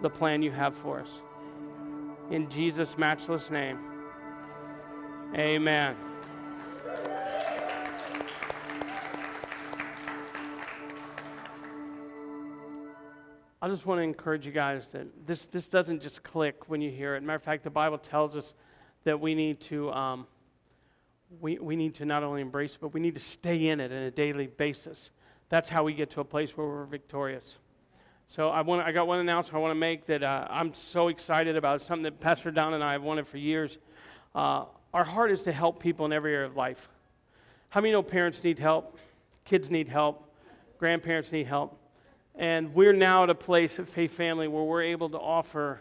[0.03, 1.21] the plan you have for us.
[2.31, 3.81] In Jesus' matchless name,
[5.35, 5.97] amen.
[13.67, 16.89] I just want to encourage you guys that this, this doesn't just click when you
[16.89, 17.23] hear it.
[17.25, 18.55] Matter of fact, the Bible tells us
[19.03, 20.29] that we need to um,
[21.41, 23.91] we, we need to not only embrace it, but we need to stay in it
[23.91, 25.11] on a daily basis.
[25.49, 27.59] That's how we get to a place where we're victorious.
[28.29, 31.09] So I, want, I got one announcement I want to make that uh, I'm so
[31.09, 31.75] excited about.
[31.75, 33.79] It's something that Pastor Don and I have wanted for years.
[34.33, 36.89] Uh, our heart is to help people in every area of life.
[37.71, 38.97] How many know parents need help?
[39.45, 40.33] Kids need help.
[40.79, 41.81] Grandparents need help.
[42.37, 45.81] And we're now at a place at Faith Family where we're able to offer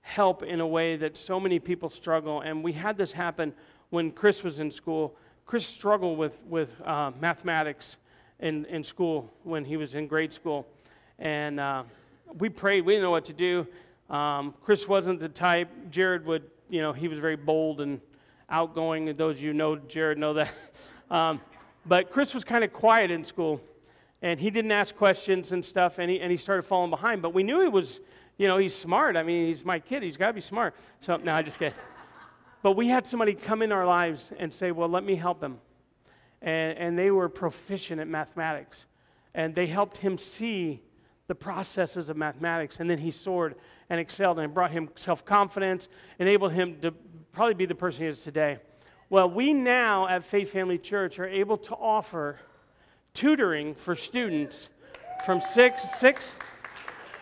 [0.00, 2.40] help in a way that so many people struggle.
[2.40, 3.54] And we had this happen
[3.90, 5.14] when Chris was in school.
[5.46, 7.98] Chris struggled with, with uh, mathematics
[8.40, 10.66] in, in school when he was in grade school.
[11.20, 11.84] And uh,
[12.36, 12.84] we prayed.
[12.84, 13.66] We didn't know what to do.
[14.10, 15.68] Um, Chris wasn't the type.
[15.90, 18.00] Jared would, you know, he was very bold and
[18.50, 19.16] outgoing.
[19.16, 20.52] Those of you know Jared know that.
[21.12, 21.40] um,
[21.86, 23.60] but Chris was kind of quiet in school.
[24.22, 25.98] And he didn't ask questions and stuff.
[25.98, 27.20] And he, and he started falling behind.
[27.20, 28.00] But we knew he was,
[28.38, 29.16] you know, he's smart.
[29.16, 30.02] I mean, he's my kid.
[30.02, 30.74] He's got to be smart.
[31.00, 31.74] So, no, I just kidding.
[32.62, 35.58] But we had somebody come in our lives and say, Well, let me help him.
[36.40, 38.86] And, and they were proficient at mathematics.
[39.34, 40.82] And they helped him see
[41.26, 42.78] the processes of mathematics.
[42.78, 43.56] And then he soared
[43.90, 46.92] and excelled and brought him self confidence, enabled him to
[47.32, 48.58] probably be the person he is today.
[49.10, 52.38] Well, we now at Faith Family Church are able to offer
[53.14, 54.70] tutoring for students
[55.24, 56.34] from six, six,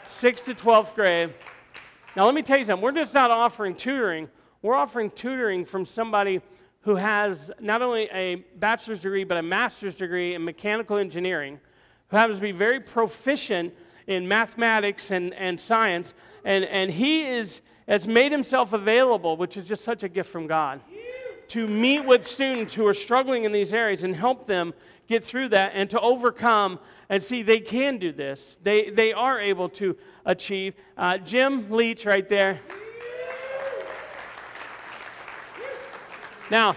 [0.08, 1.34] six to 12th grade.
[2.16, 2.82] Now, let me tell you something.
[2.82, 4.28] We're just not offering tutoring,
[4.62, 6.40] we're offering tutoring from somebody
[6.82, 11.60] who has not only a bachelor's degree, but a master's degree in mechanical engineering,
[12.08, 13.74] who happens to be very proficient
[14.06, 16.14] in mathematics and, and science.
[16.44, 20.46] And, and he is, has made himself available, which is just such a gift from
[20.46, 20.80] God,
[21.48, 24.72] to meet with students who are struggling in these areas and help them
[25.10, 28.56] get through that and to overcome and see they can do this.
[28.62, 30.74] They, they are able to achieve.
[30.96, 32.60] Uh, Jim Leach, right there.
[36.48, 36.76] Now,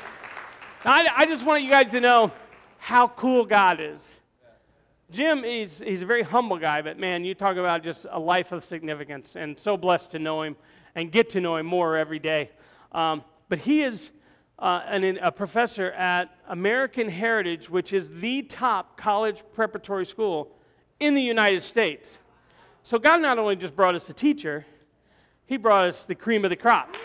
[0.84, 2.32] I, I just want you guys to know
[2.80, 4.16] how cool God is.
[5.12, 8.52] Jim, he's, he's a very humble guy, but man, you talk about just a life
[8.52, 10.56] of significance and so blessed to know him
[10.96, 12.50] and get to know him more every day.
[12.94, 14.10] Um, but he is
[14.60, 20.56] uh, a professor at American Heritage, which is the top college preparatory school
[21.00, 22.20] in the United States.
[22.84, 24.66] So God not only just brought us a teacher,
[25.46, 26.96] he brought us the cream of the crop.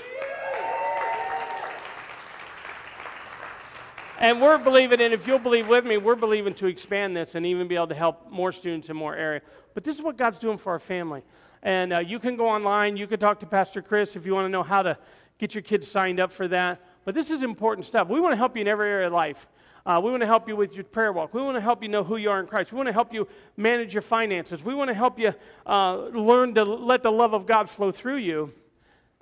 [4.21, 7.47] And we're believing, and if you'll believe with me, we're believing to expand this and
[7.47, 9.45] even be able to help more students in more areas.
[9.75, 11.23] But this is what God's doing for our family.
[11.63, 14.47] And uh, you can go online, you can talk to Pastor Chris if you want
[14.47, 14.99] to know how to
[15.39, 16.81] get your kids signed up for that.
[17.09, 18.07] But this is important stuff.
[18.09, 19.47] We want to help you in every area of life.
[19.87, 21.33] Uh, we want to help you with your prayer walk.
[21.33, 22.71] We want to help you know who you are in Christ.
[22.71, 24.63] We want to help you manage your finances.
[24.63, 25.33] We want to help you
[25.65, 28.53] uh, learn to let the love of God flow through you.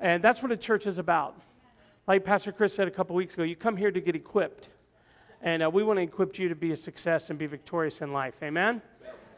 [0.00, 1.40] And that's what a church is about.
[2.08, 4.68] Like Pastor Chris said a couple weeks ago, you come here to get equipped.
[5.40, 8.12] And uh, we want to equip you to be a success and be victorious in
[8.12, 8.34] life.
[8.42, 8.82] Amen?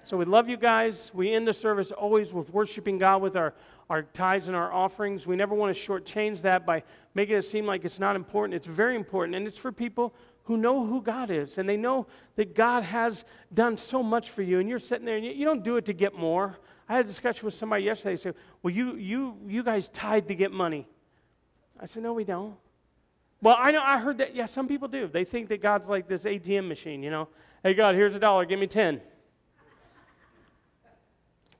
[0.05, 1.11] So we love you guys.
[1.13, 3.53] We end the service always with worshiping God with our
[3.91, 5.27] our tithes and our offerings.
[5.27, 6.83] We never want to shortchange that by
[7.15, 8.55] making it seem like it's not important.
[8.55, 10.15] It's very important, and it's for people
[10.49, 14.41] who know who God is and they know that God has done so much for
[14.41, 14.61] you.
[14.61, 16.59] And you're sitting there and you, don't do it to get more.
[16.89, 18.15] I had a discussion with somebody yesterday.
[18.15, 20.89] They said, Well, you, you, you guys tithe to get money.
[21.79, 22.57] I said, No, we don't.
[23.43, 25.07] Well, I know, I heard that, yeah, some people do.
[25.07, 27.29] They think that God's like this ATM machine, you know.
[27.63, 29.03] Hey, God, here's a dollar, give me 10.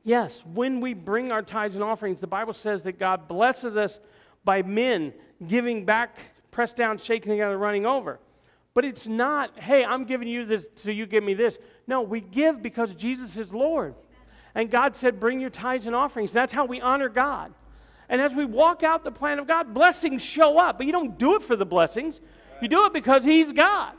[0.09, 4.01] Yes, when we bring our tithes and offerings, the Bible says that God blesses us
[4.43, 5.13] by men
[5.47, 6.17] giving back,
[6.51, 8.19] pressed down, shaking together, running over.
[8.73, 11.59] But it's not, hey, I'm giving you this so you give me this.
[11.87, 13.95] No, we give because Jesus is Lord.
[14.55, 16.33] And God said, bring your tithes and offerings.
[16.33, 17.53] That's how we honor God.
[18.09, 20.79] And as we walk out the plan of God, blessings show up.
[20.79, 22.19] But you don't do it for the blessings,
[22.63, 23.93] you do it because He's God.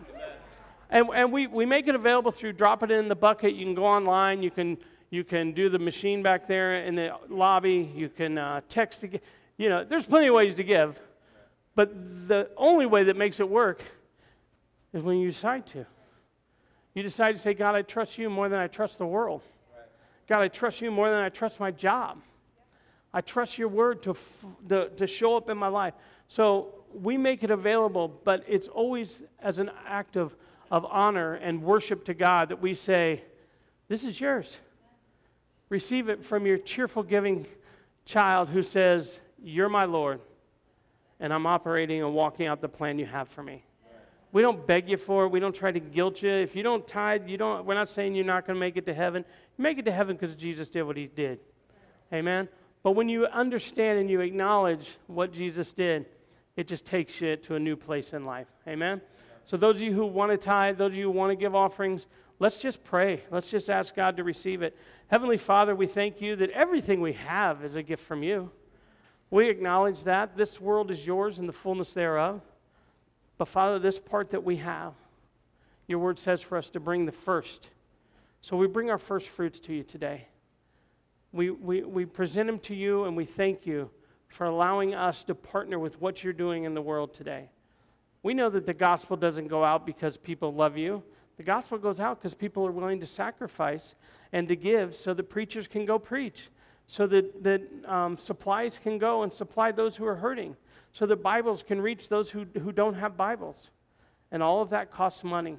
[0.90, 3.54] And, and we, we make it available through drop it in the bucket.
[3.54, 4.42] You can go online.
[4.42, 4.80] You can,
[5.10, 7.92] you can do the machine back there in the lobby.
[7.96, 9.02] You can uh, text.
[9.02, 9.20] To,
[9.58, 11.00] you know, there's plenty of ways to give.
[11.76, 13.82] But the only way that makes it work
[14.94, 15.86] is when you decide to.
[16.94, 19.42] You decide to say, God, I trust you more than I trust the world.
[20.28, 22.22] God, I trust you more than I trust my job.
[23.14, 24.16] I trust your word to,
[24.68, 25.96] to, to show up in my life.
[26.28, 30.36] So we make it available, but it's always as an act of,
[30.70, 33.24] of honor and worship to God that we say,
[33.88, 34.60] This is yours.
[35.70, 37.46] Receive it from your cheerful giving
[38.06, 40.20] child who says, You're my Lord,
[41.20, 43.64] and I'm operating and walking out the plan you have for me.
[44.32, 45.30] We don't beg you for it.
[45.30, 46.30] We don't try to guilt you.
[46.30, 48.86] If you don't tithe, you don't, we're not saying you're not going to make it
[48.86, 49.26] to heaven.
[49.58, 51.40] You make it to heaven because Jesus did what he did.
[52.14, 52.48] Amen?
[52.84, 56.06] But when you understand and you acknowledge what Jesus did,
[56.56, 58.48] it just takes you to a new place in life.
[58.68, 59.02] Amen?
[59.46, 61.56] So, those of you who want to tithe, those of you who want to give
[61.56, 62.06] offerings,
[62.40, 63.24] let's just pray.
[63.30, 64.76] Let's just ask God to receive it.
[65.08, 68.52] Heavenly Father, we thank you that everything we have is a gift from you.
[69.30, 70.36] We acknowledge that.
[70.36, 72.42] This world is yours and the fullness thereof.
[73.38, 74.94] But, Father, this part that we have,
[75.88, 77.70] your word says for us to bring the first.
[78.42, 80.28] So, we bring our first fruits to you today.
[81.32, 83.90] We, we, we present them to you and we thank you
[84.28, 87.50] for allowing us to partner with what you're doing in the world today.
[88.24, 91.04] We know that the gospel doesn't go out because people love you.
[91.40, 93.96] The gospel goes out because people are willing to sacrifice
[94.34, 96.50] and to give so that preachers can go preach,
[96.86, 100.58] so that, that um, supplies can go and supply those who are hurting,
[100.92, 103.70] so that Bibles can reach those who, who don't have Bibles.
[104.34, 105.56] And all of that costs money.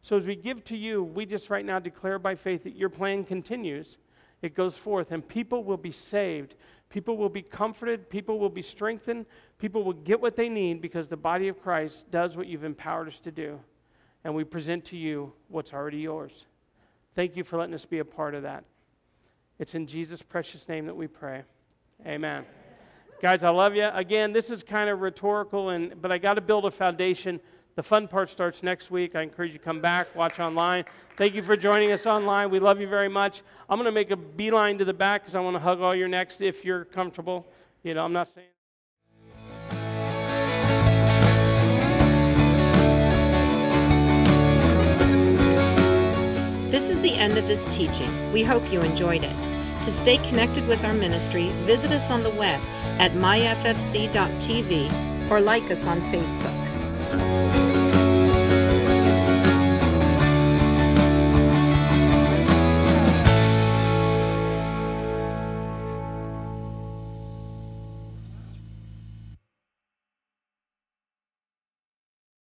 [0.00, 2.88] So as we give to you, we just right now declare by faith that your
[2.88, 3.98] plan continues
[4.42, 6.54] it goes forth, and people will be saved.
[6.88, 8.08] People will be comforted.
[8.08, 9.26] People will be strengthened.
[9.58, 13.08] People will get what they need because the body of Christ does what you've empowered
[13.08, 13.60] us to do.
[14.24, 16.46] And we present to you what's already yours.
[17.14, 18.64] Thank you for letting us be a part of that.
[19.58, 21.42] It's in Jesus' precious name that we pray.
[22.06, 22.44] Amen.
[23.20, 23.86] Guys, I love you.
[23.92, 27.40] Again, this is kind of rhetorical, and, but I got to build a foundation.
[27.76, 29.14] The fun part starts next week.
[29.14, 30.84] I encourage you to come back, watch online.
[31.16, 32.50] Thank you for joining us online.
[32.50, 33.42] We love you very much.
[33.68, 35.94] I'm going to make a beeline to the back because I want to hug all
[35.94, 37.46] your necks if you're comfortable.
[37.82, 38.48] You know, I'm not saying.
[46.80, 48.32] This is the end of this teaching.
[48.32, 49.36] We hope you enjoyed it.
[49.82, 52.58] To stay connected with our ministry, visit us on the web
[52.98, 54.10] at myffc.tv
[55.30, 56.79] or like us on Facebook.